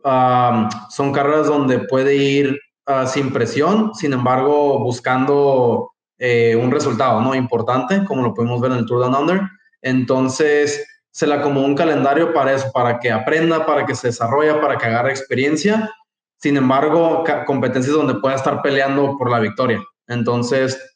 [0.02, 7.36] son carreras donde puede ir ah, sin presión, sin embargo, buscando eh, un resultado ¿no?
[7.36, 9.42] importante, como lo podemos ver en el Tour Down Under.
[9.80, 14.54] Entonces, se le acomodó un calendario para eso, para que aprenda, para que se desarrolle,
[14.54, 15.88] para que agarre experiencia.
[16.36, 19.80] Sin embargo, competencias donde pueda estar peleando por la victoria.
[20.08, 20.89] Entonces,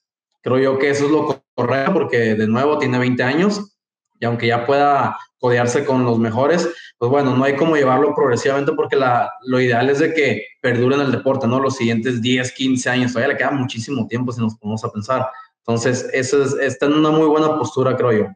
[0.44, 3.74] creo yo que eso es lo correcto porque de nuevo tiene 20 años
[4.20, 8.72] y aunque ya pueda codearse con los mejores, pues bueno, no hay como llevarlo progresivamente
[8.72, 11.58] porque la, lo ideal es de que perdure en el deporte, ¿no?
[11.58, 15.26] Los siguientes 10, 15 años, todavía le queda muchísimo tiempo si nos ponemos a pensar.
[15.58, 18.26] Entonces, eso es, está en una muy buena postura, creo yo.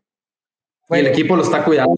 [0.91, 1.97] y el equipo lo está cuidando.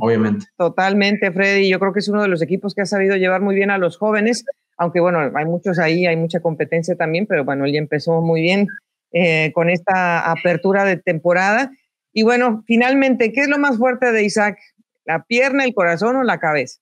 [0.00, 0.46] obviamente.
[0.56, 1.68] Totalmente, Freddy.
[1.68, 3.78] Yo creo que es uno de los equipos que ha sabido llevar muy bien a
[3.78, 4.44] los jóvenes,
[4.76, 8.42] aunque bueno, hay muchos ahí, hay mucha competencia también, pero bueno, él ya empezó muy
[8.42, 8.68] bien
[9.16, 11.70] eh, con esta apertura de temporada.
[12.12, 14.58] Y bueno, finalmente, ¿qué es lo más fuerte de Isaac?
[15.04, 16.80] ¿La pierna, el corazón o la cabeza?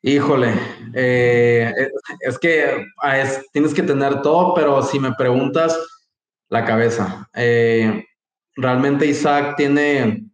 [0.00, 0.54] Híjole,
[0.94, 1.70] eh,
[2.20, 5.78] es que ah, tienes que tener todo, pero si me preguntas,
[6.48, 7.28] la cabeza.
[7.34, 8.06] Eh,
[8.56, 10.24] realmente Isaac tiene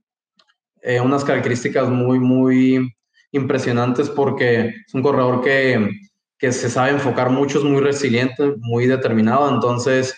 [1.03, 2.95] unas características muy, muy
[3.33, 5.91] impresionantes porque es un corredor que
[6.39, 10.15] que se sabe enfocar mucho, es muy resiliente, muy determinado, entonces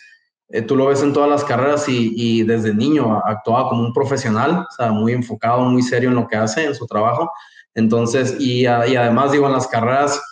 [0.49, 3.93] eh, tú lo ves en todas las carreras y, y, desde niño actuaba como un
[3.93, 7.31] profesional, o sea, muy enfocado, muy serio en lo que hace, en su trabajo.
[7.75, 10.23] Entonces, y, y además, digo, en las carreras,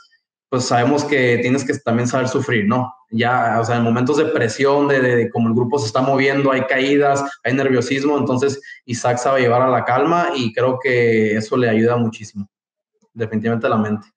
[0.49, 2.95] pues sabemos que tienes que también saber sufrir, ¿no?
[3.11, 6.53] Ya, o sea, en momentos de presión, de, de, como el grupo se está moviendo,
[6.53, 11.57] hay caídas, hay nerviosismo, entonces Isaac sabe llevar a la calma y creo que eso
[11.57, 12.49] le ayuda muchísimo,
[13.13, 14.15] definitivamente la mente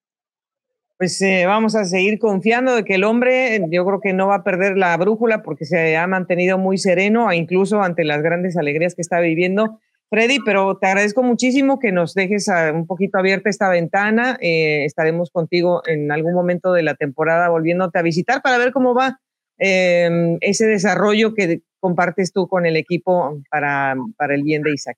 [0.97, 4.35] pues eh, vamos a seguir confiando de que el hombre, yo creo que no va
[4.35, 8.95] a perder la brújula porque se ha mantenido muy sereno, incluso ante las grandes alegrías
[8.95, 9.79] que está viviendo.
[10.09, 14.37] Freddy, pero te agradezco muchísimo que nos dejes ah, un poquito abierta esta ventana.
[14.41, 18.95] Eh, estaremos contigo en algún momento de la temporada volviéndote a visitar para ver cómo
[18.95, 19.19] va
[19.57, 24.97] em, ese desarrollo que compartes tú con el equipo para, para el bien de Isaac.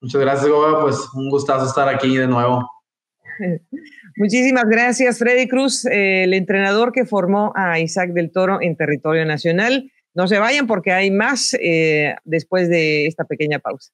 [0.00, 0.82] Muchas gracias, Goba.
[0.82, 2.68] Pues un gustazo estar aquí de nuevo.
[4.16, 9.90] Muchísimas gracias, Freddy Cruz, el entrenador que formó a Isaac del Toro en territorio nacional.
[10.14, 13.92] No se vayan porque hay más eh, después de esta pequeña pausa.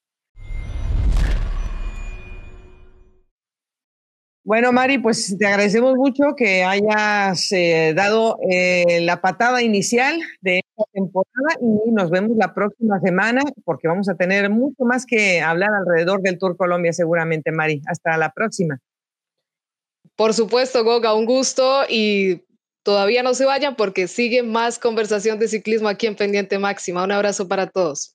[4.45, 10.59] Bueno, Mari, pues te agradecemos mucho que hayas eh, dado eh, la patada inicial de
[10.59, 15.41] esta temporada y nos vemos la próxima semana porque vamos a tener mucho más que
[15.41, 17.81] hablar alrededor del Tour Colombia seguramente, Mari.
[17.87, 18.81] Hasta la próxima.
[20.21, 22.43] Por supuesto, Goga, un gusto y
[22.83, 27.03] todavía no se vayan porque sigue más conversación de ciclismo aquí en Pendiente Máxima.
[27.03, 28.15] Un abrazo para todos.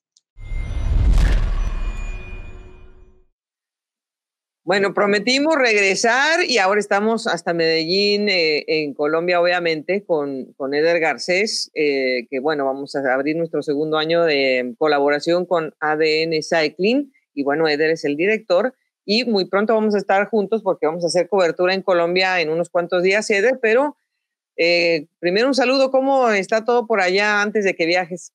[4.63, 10.99] Bueno, prometimos regresar y ahora estamos hasta Medellín, eh, en Colombia, obviamente, con, con Eder
[10.99, 17.11] Garcés, eh, que bueno, vamos a abrir nuestro segundo año de colaboración con ADN Cycling.
[17.33, 21.03] Y bueno, Eder es el director y muy pronto vamos a estar juntos porque vamos
[21.03, 23.95] a hacer cobertura en Colombia en unos cuantos días, Eder, pero
[24.57, 28.33] eh, primero un saludo, ¿cómo está todo por allá antes de que viajes?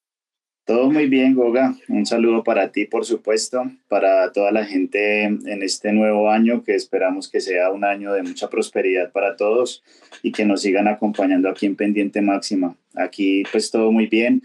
[0.66, 1.74] Todo muy bien, Goga.
[1.88, 6.76] Un saludo para ti, por supuesto, para toda la gente en este nuevo año, que
[6.76, 9.82] esperamos que sea un año de mucha prosperidad para todos
[10.22, 12.76] y que nos sigan acompañando aquí en Pendiente Máxima.
[12.94, 14.42] Aquí pues todo muy bien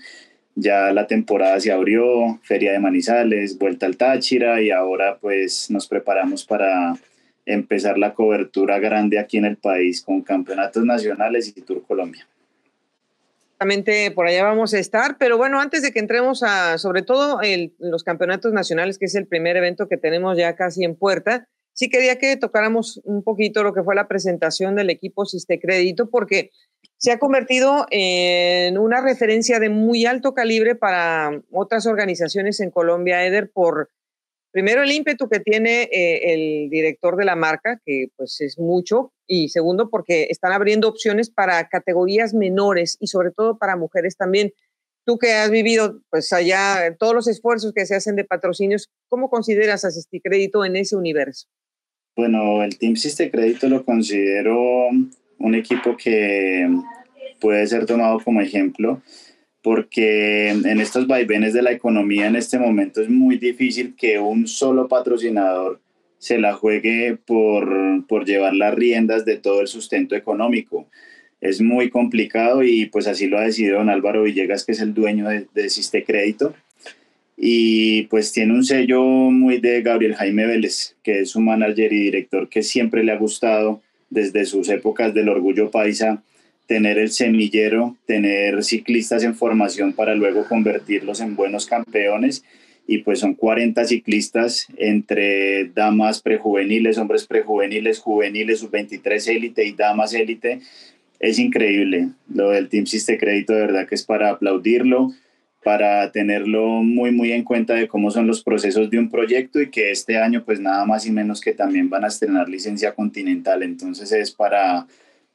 [0.56, 5.88] ya la temporada se abrió, Feria de Manizales, vuelta al Táchira y ahora pues nos
[5.88, 6.96] preparamos para
[7.46, 12.28] empezar la cobertura grande aquí en el país con campeonatos nacionales y Tour Colombia.
[13.56, 17.40] Exactamente, por allá vamos a estar, pero bueno, antes de que entremos a, sobre todo
[17.80, 21.90] los campeonatos nacionales, que es el primer evento que tenemos ya casi en puerta, sí
[21.90, 26.50] quería que tocáramos un poquito lo que fue la presentación del equipo Siste Crédito, porque
[26.98, 33.26] se ha convertido en una referencia de muy alto calibre para otras organizaciones en Colombia,
[33.26, 33.90] Eder, por
[34.52, 39.12] primero el ímpetu que tiene eh, el director de la marca, que pues es mucho,
[39.28, 44.54] y segundo porque están abriendo opciones para categorías menores y sobre todo para mujeres también.
[45.06, 49.30] Tú que has vivido pues allá todos los esfuerzos que se hacen de patrocinios, ¿cómo
[49.30, 49.90] consideras a
[50.24, 51.48] Crédito en ese universo?
[52.16, 52.96] Bueno, el Team
[53.30, 54.90] Crédito lo considero
[55.40, 56.70] un equipo que
[57.40, 59.02] puede ser tomado como ejemplo
[59.66, 64.48] porque en estos vaivenes de la economía en este momento es muy difícil que un
[64.48, 65.82] solo patrocinador
[66.20, 70.88] se la juegue por, por llevar las riendas de todo el sustento económico.
[71.42, 74.94] Es muy complicado y pues así lo ha decidido don Álvaro Villegas, que es el
[74.94, 76.54] dueño de, de Siste Crédito.
[77.36, 82.02] Y pues tiene un sello muy de Gabriel Jaime Vélez, que es su manager y
[82.02, 86.24] director que siempre le ha gustado desde sus épocas del orgullo paisa,
[86.68, 92.44] tener el semillero, tener ciclistas en formación para luego convertirlos en buenos campeones.
[92.88, 100.14] Y pues son 40 ciclistas entre damas prejuveniles, hombres prejuveniles, juveniles, sub-23 élite y damas
[100.14, 100.60] élite.
[101.20, 102.10] Es increíble.
[102.32, 105.14] Lo del Team Siste Crédito, de verdad que es para aplaudirlo
[105.66, 109.72] para tenerlo muy muy en cuenta de cómo son los procesos de un proyecto y
[109.72, 113.64] que este año pues nada más y menos que también van a estrenar licencia continental.
[113.64, 114.86] Entonces es para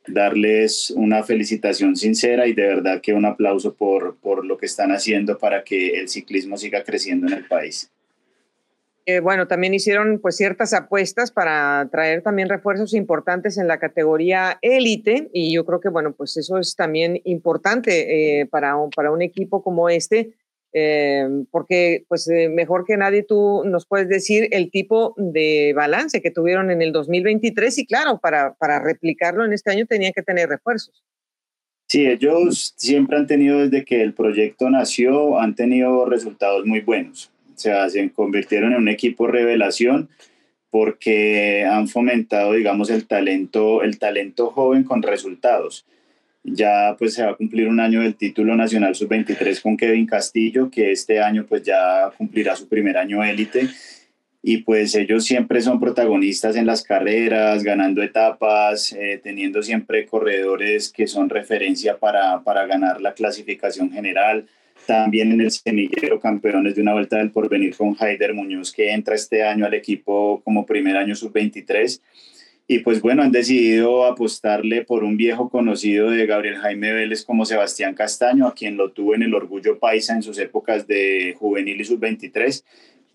[0.06, 4.92] darles una felicitación sincera y de verdad que un aplauso por, por lo que están
[4.92, 7.90] haciendo para que el ciclismo siga creciendo en el país.
[9.10, 14.58] Eh, bueno, también hicieron pues ciertas apuestas para traer también refuerzos importantes en la categoría
[14.62, 19.10] élite y yo creo que bueno, pues eso es también importante eh, para, un, para
[19.10, 20.36] un equipo como este,
[20.72, 26.30] eh, porque pues mejor que nadie tú nos puedes decir el tipo de balance que
[26.30, 30.48] tuvieron en el 2023 y claro, para, para replicarlo en este año tenían que tener
[30.48, 31.02] refuerzos.
[31.88, 37.29] Sí, ellos siempre han tenido desde que el proyecto nació, han tenido resultados muy buenos
[37.60, 40.08] sea, se convirtieron en un equipo revelación
[40.70, 45.86] porque han fomentado, digamos, el talento, el talento joven con resultados.
[46.42, 50.70] Ya pues se va a cumplir un año del título nacional sub-23 con Kevin Castillo,
[50.70, 53.68] que este año pues ya cumplirá su primer año élite
[54.42, 60.90] y pues ellos siempre son protagonistas en las carreras, ganando etapas, eh, teniendo siempre corredores
[60.90, 64.46] que son referencia para, para, ganar la clasificación general.
[64.90, 69.14] También en el semillero campeones de una vuelta del porvenir con Haider Muñoz, que entra
[69.14, 72.00] este año al equipo como primer año sub-23.
[72.66, 77.44] Y pues bueno, han decidido apostarle por un viejo conocido de Gabriel Jaime Vélez como
[77.44, 81.80] Sebastián Castaño, a quien lo tuvo en el Orgullo Paisa en sus épocas de juvenil
[81.80, 82.64] y sub-23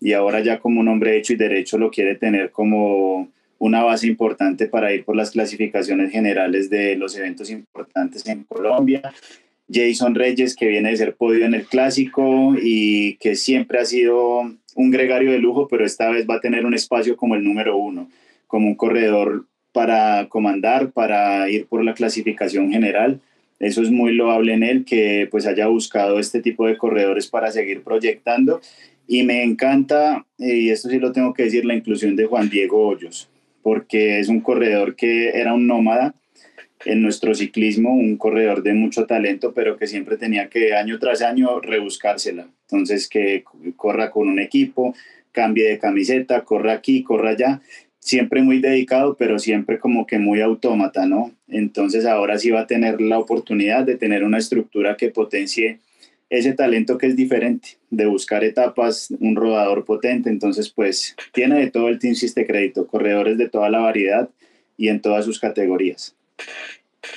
[0.00, 4.06] y ahora ya como un hombre hecho y derecho lo quiere tener como una base
[4.06, 9.12] importante para ir por las clasificaciones generales de los eventos importantes en Colombia.
[9.70, 14.42] Jason Reyes, que viene de ser podio en el clásico y que siempre ha sido
[14.74, 17.76] un gregario de lujo, pero esta vez va a tener un espacio como el número
[17.76, 18.08] uno,
[18.46, 23.20] como un corredor para comandar, para ir por la clasificación general.
[23.58, 27.50] Eso es muy loable en él, que pues haya buscado este tipo de corredores para
[27.50, 28.60] seguir proyectando
[29.06, 32.48] y me encanta, eh, y esto sí lo tengo que decir, la inclusión de Juan
[32.48, 33.28] Diego Hoyos,
[33.62, 36.14] porque es un corredor que era un nómada
[36.84, 41.22] en nuestro ciclismo, un corredor de mucho talento, pero que siempre tenía que año tras
[41.22, 42.48] año rebuscársela.
[42.68, 43.44] Entonces, que
[43.76, 44.94] corra con un equipo,
[45.32, 47.60] cambie de camiseta, corra aquí, corra allá,
[47.98, 51.32] siempre muy dedicado, pero siempre como que muy autómata, ¿no?
[51.48, 55.80] Entonces, ahora sí va a tener la oportunidad de tener una estructura que potencie
[56.28, 61.70] ese talento que es diferente, de buscar etapas, un rodador potente, entonces pues tiene de
[61.70, 64.28] todo el Team Siste Crédito, corredores de toda la variedad
[64.76, 66.15] y en todas sus categorías.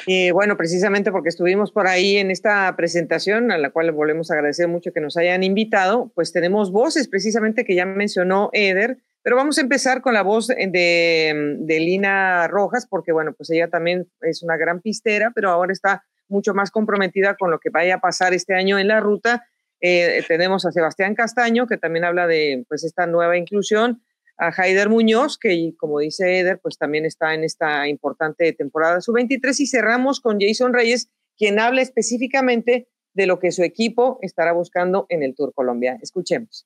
[0.05, 4.35] Y bueno, precisamente porque estuvimos por ahí en esta presentación, a la cual volvemos a
[4.35, 9.35] agradecer mucho que nos hayan invitado, pues tenemos voces precisamente que ya mencionó Eder, pero
[9.35, 14.07] vamos a empezar con la voz de, de Lina Rojas, porque bueno, pues ella también
[14.21, 17.99] es una gran pistera, pero ahora está mucho más comprometida con lo que vaya a
[17.99, 19.47] pasar este año en la ruta.
[19.81, 24.01] Eh, tenemos a Sebastián Castaño, que también habla de pues, esta nueva inclusión,
[24.39, 29.59] a Haider Muñoz, que como dice Eder, pues también está en esta importante temporada sub-23,
[29.59, 35.05] y cerramos con Jason Reyes, quien habla específicamente de lo que su equipo estará buscando
[35.09, 35.99] en el Tour Colombia.
[36.01, 36.65] Escuchemos.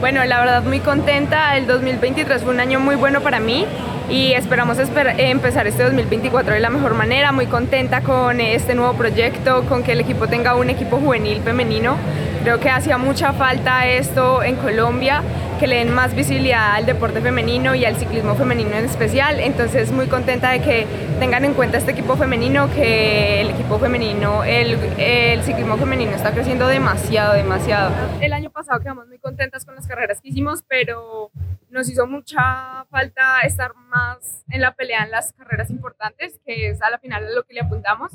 [0.00, 1.56] Bueno, la verdad muy contenta.
[1.56, 3.64] El 2023 fue un año muy bueno para mí
[4.10, 7.32] y esperamos empezar este 2024 de la mejor manera.
[7.32, 11.96] Muy contenta con este nuevo proyecto, con que el equipo tenga un equipo juvenil femenino.
[12.46, 15.20] Creo que hacía mucha falta esto en Colombia
[15.58, 19.40] que le den más visibilidad al deporte femenino y al ciclismo femenino en especial.
[19.40, 20.86] Entonces muy contenta de que
[21.18, 26.30] tengan en cuenta este equipo femenino, que el equipo femenino, el, el ciclismo femenino está
[26.30, 27.90] creciendo demasiado, demasiado.
[28.20, 31.32] El año pasado quedamos muy contentas con las carreras que hicimos, pero
[31.70, 36.80] nos hizo mucha falta estar más en la pelea en las carreras importantes, que es
[36.80, 38.12] a la final lo que le apuntamos.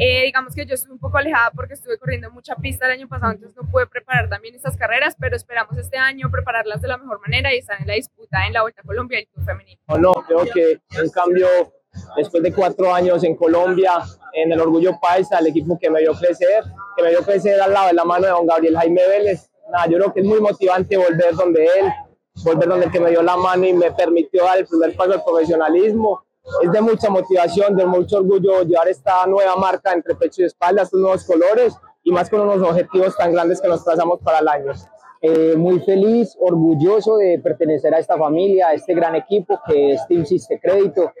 [0.00, 3.08] Eh, digamos que yo estuve un poco alejada porque estuve corriendo mucha pista el año
[3.08, 6.98] pasado, entonces no pude preparar también estas carreras, pero esperamos este año prepararlas de la
[6.98, 9.44] mejor manera y estar en la disputa en la Vuelta a Colombia y el Tour
[9.44, 9.80] Femenino.
[9.98, 11.48] No, creo que en cambio,
[12.16, 13.94] después de cuatro años en Colombia,
[14.34, 16.62] en el Orgullo Paisa, el equipo que me vio crecer,
[16.96, 19.86] que me vio crecer al lado de la mano de don Gabriel Jaime Vélez, nada,
[19.86, 21.86] yo creo que es muy motivante volver donde él,
[22.44, 25.14] volver donde el que me dio la mano y me permitió dar el primer paso
[25.14, 26.24] al profesionalismo
[26.62, 30.82] es de mucha motivación, de mucho orgullo llevar esta nueva marca entre pecho y espalda,
[30.82, 34.48] estos nuevos colores y más con unos objetivos tan grandes que nos trazamos para el
[34.48, 34.72] año.
[35.20, 40.06] Eh, muy feliz, orgulloso de pertenecer a esta familia, a este gran equipo que es
[40.06, 41.12] Team Siste Crédito.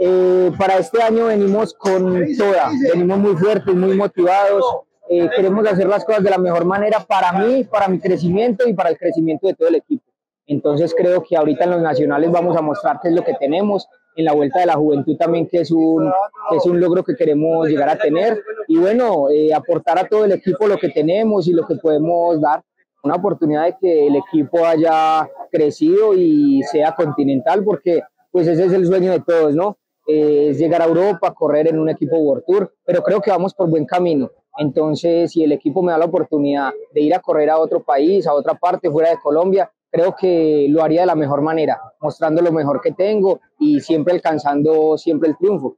[0.00, 4.64] Eh, para este año venimos con toda, venimos muy fuertes, muy motivados.
[5.08, 8.74] Eh, queremos hacer las cosas de la mejor manera para mí, para mi crecimiento y
[8.74, 10.04] para el crecimiento de todo el equipo.
[10.46, 13.86] Entonces creo que ahorita en los nacionales vamos a mostrar qué es lo que tenemos,
[14.18, 16.10] en la Vuelta de la Juventud también, que es un,
[16.50, 18.42] es un logro que queremos llegar a tener.
[18.66, 22.40] Y bueno, eh, aportar a todo el equipo lo que tenemos y lo que podemos
[22.40, 22.64] dar.
[23.04, 28.02] Una oportunidad de que el equipo haya crecido y sea continental, porque
[28.32, 29.78] pues ese es el sueño de todos, ¿no?
[30.08, 33.54] Eh, es llegar a Europa, correr en un equipo World Tour, pero creo que vamos
[33.54, 34.32] por buen camino.
[34.56, 38.26] Entonces, si el equipo me da la oportunidad de ir a correr a otro país,
[38.26, 42.42] a otra parte fuera de Colombia, creo que lo haría de la mejor manera, mostrando
[42.42, 45.76] lo mejor que tengo y siempre alcanzando siempre el triunfo.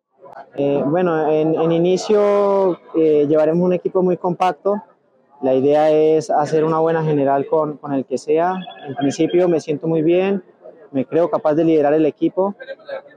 [0.54, 4.82] Eh, bueno, en, inicio eh, llevaremos un equipo muy compacto.
[5.42, 8.56] La idea es hacer una buena general con, con, el que sea.
[8.86, 10.42] En principio me siento muy bien,
[10.92, 12.54] me creo capaz de liderar el equipo,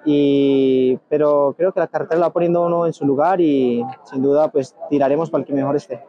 [0.06, 4.22] y, pero creo que la carretera la va poniendo uno en su lugar y sin
[4.22, 6.02] duda pues tiraremos para el que mejor esté.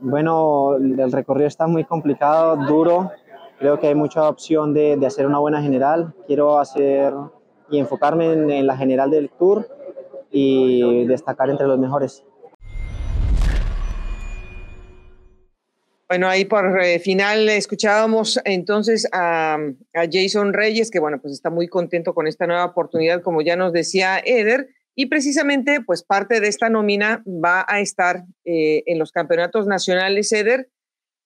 [0.00, 3.10] Bueno, el recorrido está muy complicado, duro,
[3.58, 6.14] Creo que hay mucha opción de, de, hacer una buena general.
[6.26, 7.12] Quiero hacer
[7.70, 9.68] y enfocarme en, la general del Tour
[10.30, 12.24] y destacar entre los mejores.
[16.08, 21.50] Bueno, ahí por eh, final escuchábamos entonces a, a, Jason Reyes, que bueno, pues está
[21.50, 26.40] muy contento con esta nueva oportunidad, como ya nos decía Eder, y precisamente pues parte
[26.40, 30.70] de esta nómina va a estar eh, en los campeonatos nacionales Eder,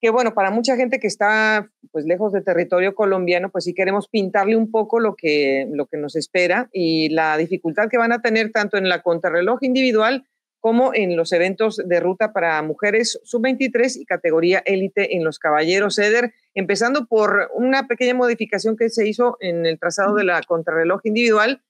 [0.03, 4.09] que bueno, para mucha gente que está pues lejos de territorio colombiano, pues sí queremos
[4.09, 8.21] pintarle un poco lo que, lo que nos espera y la dificultad que van a
[8.21, 10.25] tener tanto en la contrarreloj individual
[10.59, 15.99] como en los eventos de ruta para mujeres sub-23 y categoría élite en los caballeros
[16.01, 21.01] Eder, empezando por una pequeña modificación que se hizo en el trazado de la contrarreloj
[21.05, 21.63] individual,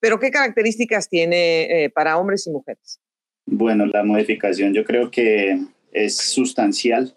[0.00, 3.00] pero ¿qué características tiene eh, para hombres y mujeres?
[3.46, 5.56] Bueno, la modificación yo creo que
[5.92, 7.14] es sustancial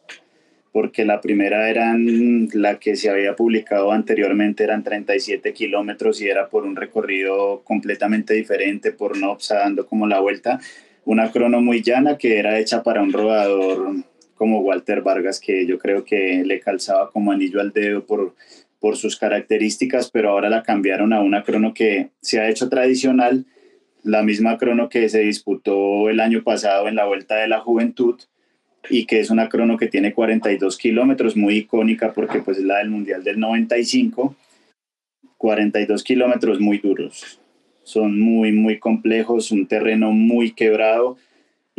[0.72, 6.50] porque la primera era la que se había publicado anteriormente, eran 37 kilómetros y era
[6.50, 10.60] por un recorrido completamente diferente, por Nopsa dando como la vuelta,
[11.06, 13.96] una crono muy llana que era hecha para un rodador
[14.36, 18.36] como Walter Vargas, que yo creo que le calzaba como anillo al dedo por,
[18.80, 23.46] por sus características, pero ahora la cambiaron a una crono que se ha hecho tradicional,
[24.04, 28.20] la misma crono que se disputó el año pasado en la Vuelta de la Juventud,
[28.90, 32.78] y que es una crono que tiene 42 kilómetros, muy icónica porque pues es la
[32.78, 34.36] del Mundial del 95.
[35.38, 37.40] 42 kilómetros muy duros,
[37.84, 41.18] son muy, muy complejos, un terreno muy quebrado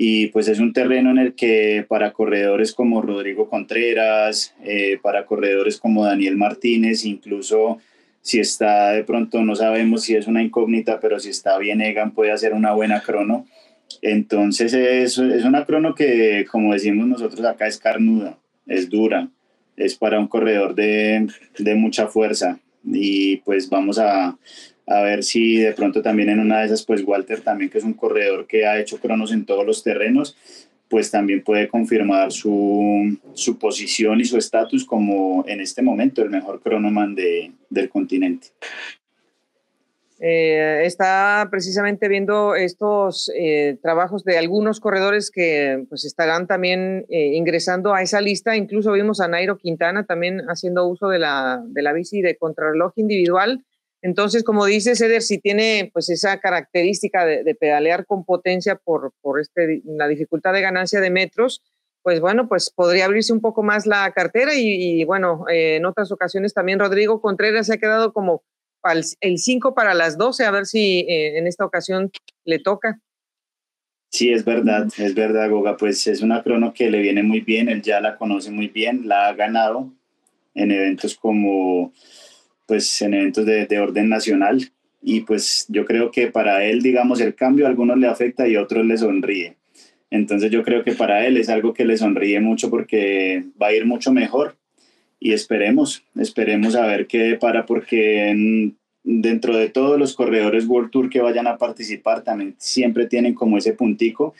[0.03, 5.27] y pues es un terreno en el que para corredores como Rodrigo Contreras, eh, para
[5.27, 7.79] corredores como Daniel Martínez, incluso
[8.23, 12.13] si está de pronto, no sabemos si es una incógnita, pero si está bien Egan
[12.13, 13.47] puede hacer una buena crono
[14.03, 19.29] entonces es, es una crono que, como decimos nosotros acá, es carnuda, es dura,
[19.77, 21.27] es para un corredor de,
[21.59, 22.59] de mucha fuerza.
[22.85, 24.39] Y pues vamos a,
[24.87, 27.85] a, ver si de pronto también en una de esas, pues Walter también, que es
[27.85, 30.37] un corredor que ha hecho cronos en todos los terrenos,
[30.89, 36.31] pues también puede confirmar su, su posición y su estatus como en este momento el
[36.31, 38.49] mejor cronoman de, del continente.
[40.23, 47.33] Eh, está precisamente viendo estos eh, trabajos de algunos corredores que pues estarán también eh,
[47.35, 48.55] ingresando a esa lista.
[48.55, 52.93] Incluso vimos a Nairo Quintana también haciendo uso de la, de la bici de contrarreloj
[52.97, 53.65] individual.
[54.03, 59.41] Entonces, como dice Ceder, si tiene pues esa característica de, pedalear con potencia por, por
[59.41, 61.63] este, la dificultad de ganancia de metros,
[62.03, 66.55] pues bueno, pues podría abrirse un poco más la cartera y bueno, en otras ocasiones
[66.55, 68.43] también Rodrigo Contreras se ha quedado como
[69.21, 72.11] el 5 para las 12, a ver si eh, en esta ocasión
[72.45, 73.01] le toca.
[74.11, 77.69] Sí, es verdad, es verdad, Goga, pues es una crono que le viene muy bien,
[77.69, 79.93] él ya la conoce muy bien, la ha ganado
[80.55, 81.93] en eventos como,
[82.67, 84.73] pues en eventos de, de orden nacional
[85.03, 88.57] y pues yo creo que para él, digamos, el cambio a algunos le afecta y
[88.57, 89.57] a otros le sonríe.
[90.11, 93.73] Entonces yo creo que para él es algo que le sonríe mucho porque va a
[93.73, 94.57] ir mucho mejor
[95.21, 98.73] y esperemos, esperemos a ver qué para porque
[99.05, 103.59] dentro de todos los corredores World Tour que vayan a participar también siempre tienen como
[103.59, 104.35] ese puntico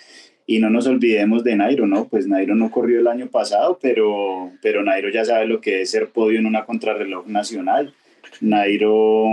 [0.47, 2.09] y no nos olvidemos de Nairo, ¿no?
[2.09, 5.91] Pues Nairo no corrió el año pasado, pero, pero Nairo ya sabe lo que es
[5.91, 7.95] ser podio en una contrarreloj nacional.
[8.41, 9.29] Nairo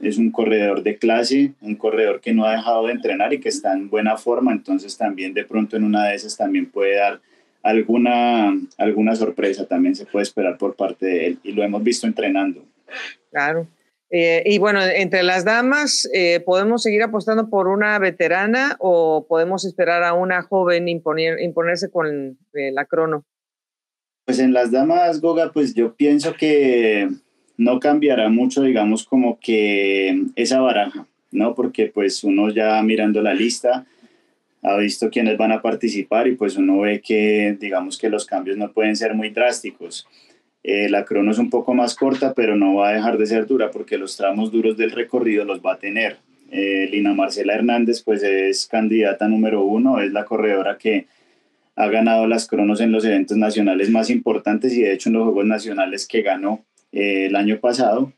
[0.00, 3.50] es un corredor de clase, un corredor que no ha dejado de entrenar y que
[3.50, 7.20] está en buena forma, entonces también de pronto en una de esas también puede dar
[7.62, 12.06] alguna, alguna sorpresa también se puede esperar por parte de él y lo hemos visto
[12.06, 12.64] entrenando.
[13.30, 13.66] Claro.
[14.14, 19.64] Eh, y bueno, entre las damas, eh, ¿podemos seguir apostando por una veterana o podemos
[19.64, 23.24] esperar a una joven imponer, imponerse con eh, la crono?
[24.26, 27.08] Pues en las damas, Goga, pues yo pienso que
[27.56, 31.54] no cambiará mucho, digamos, como que esa baraja, ¿no?
[31.54, 33.86] Porque pues uno ya mirando la lista,
[34.62, 38.56] ha visto quiénes van a participar y pues uno ve que digamos que los cambios
[38.56, 40.06] no pueden ser muy drásticos.
[40.62, 43.46] Eh, la crono es un poco más corta, pero no va a dejar de ser
[43.46, 46.18] dura porque los tramos duros del recorrido los va a tener.
[46.52, 51.06] Eh, Lina Marcela Hernández pues es candidata número uno, es la corredora que
[51.74, 55.24] ha ganado las cronos en los eventos nacionales más importantes y de hecho en los
[55.24, 58.12] Juegos Nacionales que ganó eh, el año pasado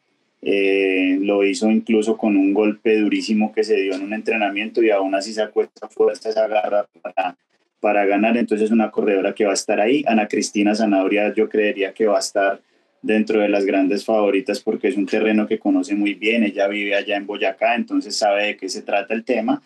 [0.47, 4.91] eh, lo hizo incluso con un golpe durísimo que se dio en un entrenamiento y
[4.91, 7.39] aún así se acuesta fuerte esa garra para,
[7.81, 8.37] para ganar.
[8.37, 10.05] Entonces, una corredora que va a estar ahí.
[10.07, 12.61] Ana Cristina Zanabria, yo creería que va a estar
[13.01, 16.43] dentro de las grandes favoritas porque es un terreno que conoce muy bien.
[16.43, 19.63] Ella vive allá en Boyacá, entonces sabe de qué se trata el tema.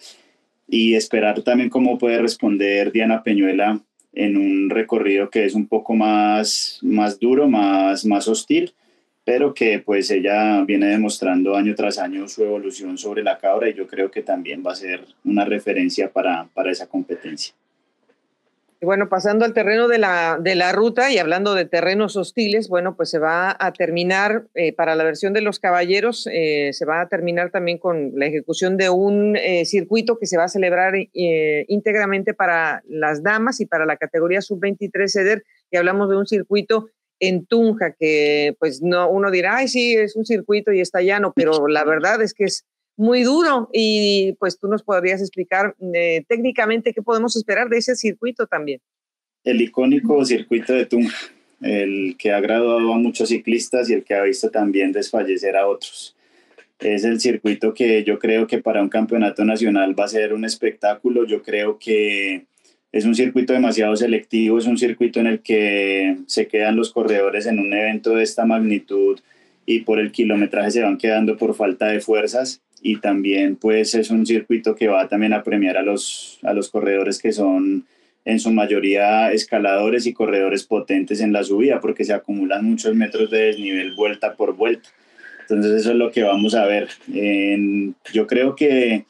[0.69, 3.81] Y esperar también cómo puede responder Diana Peñuela
[4.13, 8.73] en un recorrido que es un poco más, más duro, más, más hostil
[9.29, 13.75] pero que pues ella viene demostrando año tras año su evolución sobre la cabra y
[13.75, 17.55] yo creo que también va a ser una referencia para, para esa competencia.
[18.81, 22.97] Bueno, pasando al terreno de la, de la ruta y hablando de terrenos hostiles, bueno,
[22.97, 27.03] pues se va a terminar eh, para la versión de los caballeros, eh, se va
[27.03, 30.95] a terminar también con la ejecución de un eh, circuito que se va a celebrar
[31.13, 35.45] íntegramente para las damas y para la categoría sub-23 CEDER.
[35.71, 36.89] Y hablamos de un circuito
[37.21, 41.33] en Tunja, que pues no, uno dirá, ay, sí, es un circuito y está llano,
[41.35, 42.65] pero la verdad es que es
[42.97, 47.95] muy duro y pues tú nos podrías explicar eh, técnicamente qué podemos esperar de ese
[47.95, 48.81] circuito también.
[49.45, 51.17] El icónico circuito de Tunja,
[51.63, 55.69] el que ha graduado a muchos ciclistas y el que ha visto también desfallecer a
[55.69, 56.17] otros.
[56.81, 60.45] Es el circuito que yo creo que para un campeonato nacional va a ser un
[60.45, 61.25] espectáculo.
[61.25, 62.47] Yo creo que
[62.93, 67.47] es un circuito demasiado selectivo, es un circuito en el que se quedan los corredores
[67.47, 69.21] en un evento de esta magnitud
[69.67, 74.11] y por el kilometraje se van quedando por falta de fuerzas y también pues es
[74.11, 77.85] un circuito que va también a premiar a los, a los corredores que son
[78.25, 83.31] en su mayoría escaladores y corredores potentes en la subida porque se acumulan muchos metros
[83.31, 84.89] de desnivel vuelta por vuelta.
[85.41, 86.89] Entonces eso es lo que vamos a ver.
[88.13, 89.05] yo creo que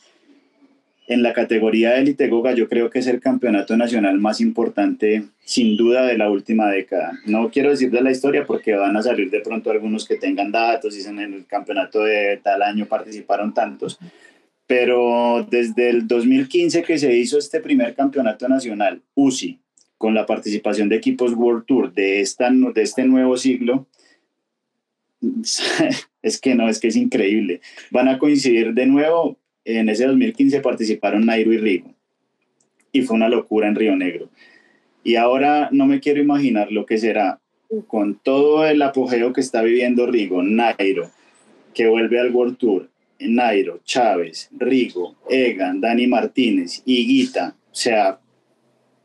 [1.08, 5.76] en la categoría élite Goga yo creo que es el campeonato nacional más importante sin
[5.76, 7.18] duda de la última década.
[7.24, 10.52] No quiero decir de la historia porque van a salir de pronto algunos que tengan
[10.52, 13.98] datos y en el campeonato de tal año participaron tantos,
[14.66, 19.58] pero desde el 2015 que se hizo este primer campeonato nacional, UCI,
[19.96, 23.86] con la participación de equipos World Tour de, esta, de este nuevo siglo,
[26.22, 27.62] es que no, es que es increíble.
[27.90, 29.38] Van a coincidir de nuevo
[29.76, 31.94] en ese 2015 participaron Nairo y Rigo.
[32.90, 34.30] Y fue una locura en Río Negro.
[35.04, 37.40] Y ahora no me quiero imaginar lo que será
[37.86, 41.10] con todo el apogeo que está viviendo Rigo, Nairo,
[41.74, 42.88] que vuelve al World Tour,
[43.20, 48.20] Nairo, Chávez, Rigo, Egan, Dani Martínez, Higuita, o sea,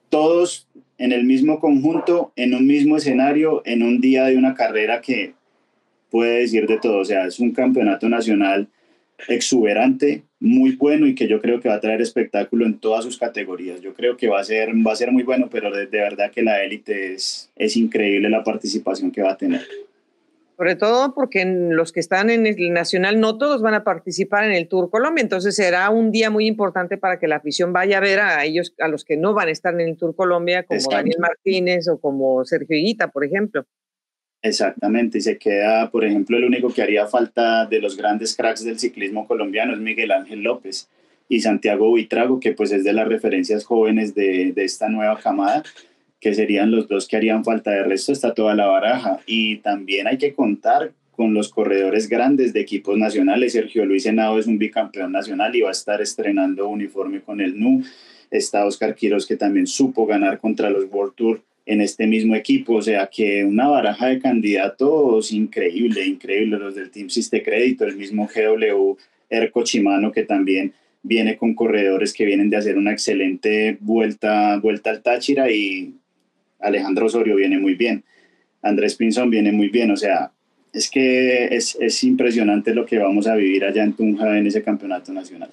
[0.10, 5.02] todos en el mismo conjunto, en un mismo escenario, en un día de una carrera
[5.02, 5.34] que
[6.10, 8.70] puede decir de todo, o sea, es un campeonato nacional
[9.28, 13.18] exuberante, muy bueno y que yo creo que va a traer espectáculo en todas sus
[13.18, 13.82] categorías.
[13.82, 16.42] Yo creo que va a ser, va a ser muy bueno, pero de, verdad que
[16.42, 19.62] la élite es, es increíble la participación que va a tener.
[20.58, 24.52] Sobre todo porque los que están en el Nacional no todos van a participar en
[24.52, 28.02] el Tour Colombia, entonces será un día muy importante para que la afición vaya a
[28.02, 30.80] ver a ellos, a los que no van a estar en el Tour Colombia, como
[30.92, 33.66] Daniel Martínez o como Sergio Higuita, por ejemplo.
[34.44, 38.64] Exactamente, y se queda, por ejemplo, el único que haría falta de los grandes cracks
[38.66, 40.90] del ciclismo colombiano es Miguel Ángel López
[41.30, 45.64] y Santiago Buitrago, que pues es de las referencias jóvenes de, de esta nueva camada,
[46.20, 47.72] que serían los dos que harían falta.
[47.72, 49.20] De resto está toda la baraja.
[49.26, 53.54] Y también hay que contar con los corredores grandes de equipos nacionales.
[53.54, 57.60] Sergio Luis Henao es un bicampeón nacional y va a estar estrenando uniforme con el
[57.60, 57.84] NU.
[58.30, 62.76] Está Oscar Quiros, que también supo ganar contra los World Tour en este mismo equipo.
[62.76, 66.58] O sea que una baraja de candidatos increíble, increíble.
[66.58, 68.98] Los del Team Siste Crédito, el mismo GW
[69.30, 74.90] Erco Chimano que también viene con corredores que vienen de hacer una excelente vuelta, vuelta
[74.90, 75.94] al Táchira y
[76.60, 78.04] Alejandro Osorio viene muy bien.
[78.62, 79.92] Andrés Pinzón viene muy bien.
[79.92, 80.32] O sea,
[80.72, 84.64] es que es, es impresionante lo que vamos a vivir allá en Tunja en ese
[84.64, 85.50] campeonato nacional.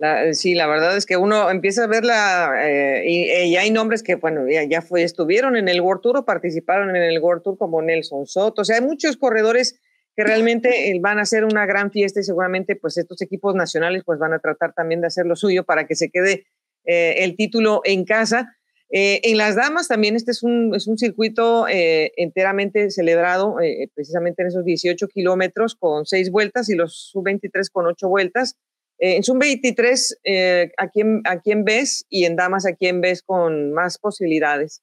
[0.00, 4.14] Eh, sí, la verdad es que uno empieza a verla eh, y, hay nombres que,
[4.14, 7.82] bueno, ya, fue, estuvieron en el World Tour o participaron en el World Tour como
[7.82, 8.62] Nelson Soto.
[8.62, 9.80] O sea, hay muchos corredores
[10.14, 14.02] que realmente eh, van a hacer una gran fiesta y seguramente pues estos equipos nacionales
[14.04, 16.46] pues van a tratar también de hacer lo suyo para que se quede
[16.84, 18.56] el título en casa.
[18.88, 23.56] en las damas también este es un, es un circuito enteramente celebrado
[23.94, 28.56] precisamente en esos 18 kilómetros con seis vueltas y los sub-23 con ocho vueltas.
[28.98, 32.04] En Zoom 23, eh, ¿a, quién, ¿a quién ves?
[32.08, 34.82] Y en Damas, ¿a quién ves con más posibilidades?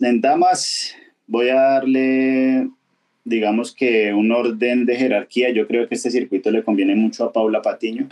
[0.00, 0.94] En Damas
[1.26, 2.68] voy a darle,
[3.24, 5.50] digamos que un orden de jerarquía.
[5.50, 8.08] Yo creo que este circuito le conviene mucho a Paula Patiño,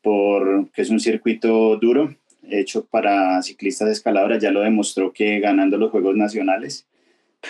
[0.00, 2.14] porque es un circuito duro,
[2.48, 4.40] hecho para ciclistas escaladoras.
[4.40, 6.86] Ya lo demostró que ganando los Juegos Nacionales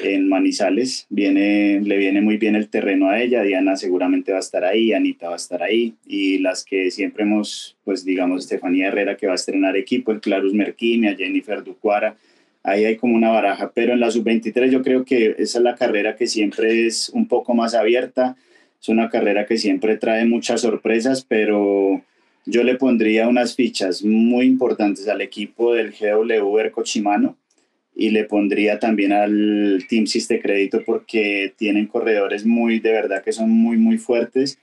[0.00, 1.06] en Manizales.
[1.10, 3.42] Viene, le viene muy bien el terreno a ella.
[3.42, 5.94] Diana seguramente va a estar ahí, Anita va a estar ahí.
[6.06, 10.20] Y las que siempre hemos, pues digamos, Estefanía Herrera que va a estrenar equipo, el
[10.20, 12.16] Clarus Merquimia, Jennifer Ducuara.
[12.62, 13.72] Ahí hay como una baraja.
[13.74, 17.28] Pero en la sub-23 yo creo que esa es la carrera que siempre es un
[17.28, 18.36] poco más abierta.
[18.80, 22.02] Es una carrera que siempre trae muchas sorpresas, pero
[22.46, 26.82] yo le pondría unas fichas muy importantes al equipo del GW Erco
[27.94, 33.32] y le pondría también al Team Siste Crédito porque tienen corredores muy, de verdad que
[33.32, 34.58] son muy, muy fuertes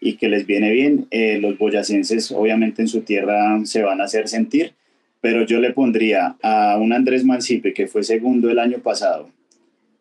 [0.00, 1.06] y que les viene bien.
[1.10, 4.74] Eh, los boyacenses obviamente en su tierra se van a hacer sentir,
[5.20, 9.30] pero yo le pondría a un Andrés Mancipe que fue segundo el año pasado,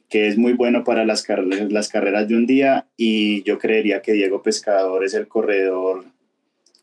[0.09, 1.25] que es muy bueno para las,
[1.69, 6.05] las carreras de un día y yo creería que Diego Pescador es el corredor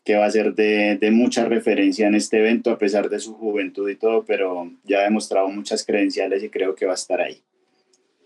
[0.03, 3.35] que va a ser de, de, mucha referencia en este evento, a pesar de su
[3.35, 7.21] juventud y todo, pero ya ha demostrado muchas credenciales y creo que va a estar
[7.21, 7.43] ahí.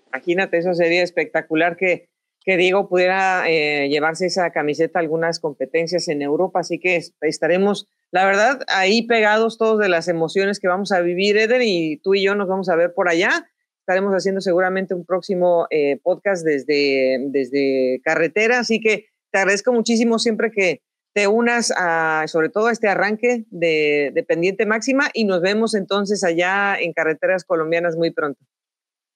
[0.07, 2.07] Imagínate, eso sería espectacular que,
[2.45, 7.89] que Diego pudiera eh, llevarse esa camiseta a algunas competencias en Europa, así que estaremos,
[8.11, 12.15] la verdad, ahí pegados todos de las emociones que vamos a vivir, Eder, y tú
[12.15, 13.49] y yo nos vamos a ver por allá.
[13.81, 20.17] Estaremos haciendo seguramente un próximo eh, podcast desde, desde carretera, así que te agradezco muchísimo
[20.17, 20.81] siempre que,
[21.15, 26.25] te unas a, sobre todo a este arranque de, pendiente máxima y nos vemos entonces
[26.25, 28.41] allá en carreteras colombianas muy pronto.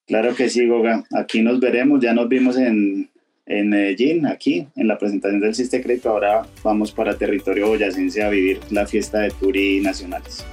[0.08, 1.04] Claro que sí, Goga.
[1.14, 2.00] Aquí nos veremos.
[2.02, 3.10] Ya nos vimos en,
[3.46, 6.10] en Medellín, aquí, en la presentación del Sistema Crédito.
[6.12, 10.46] Ahora vamos para territorio boyacense a vivir la fiesta de Turi nacionales.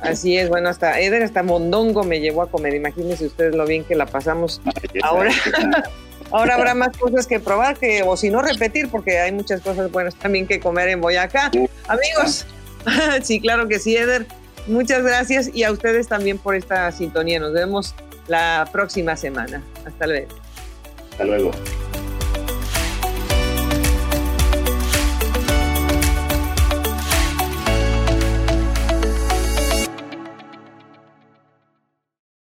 [0.00, 2.74] Así es, bueno, hasta Eder, hasta Mondongo me llevó a comer.
[2.74, 4.60] Imagínense ustedes lo bien que la pasamos
[5.04, 5.30] ahora.
[6.30, 9.90] Ahora habrá más cosas que probar, que, o si no repetir, porque hay muchas cosas
[9.90, 11.50] buenas también que comer en Boyacá.
[11.88, 12.46] Amigos,
[13.22, 14.26] sí, claro que sí, Eder.
[14.66, 17.40] Muchas gracias y a ustedes también por esta sintonía.
[17.40, 17.94] Nos vemos
[18.28, 19.62] la próxima semana.
[19.84, 20.28] Hasta luego.
[21.10, 21.50] Hasta luego.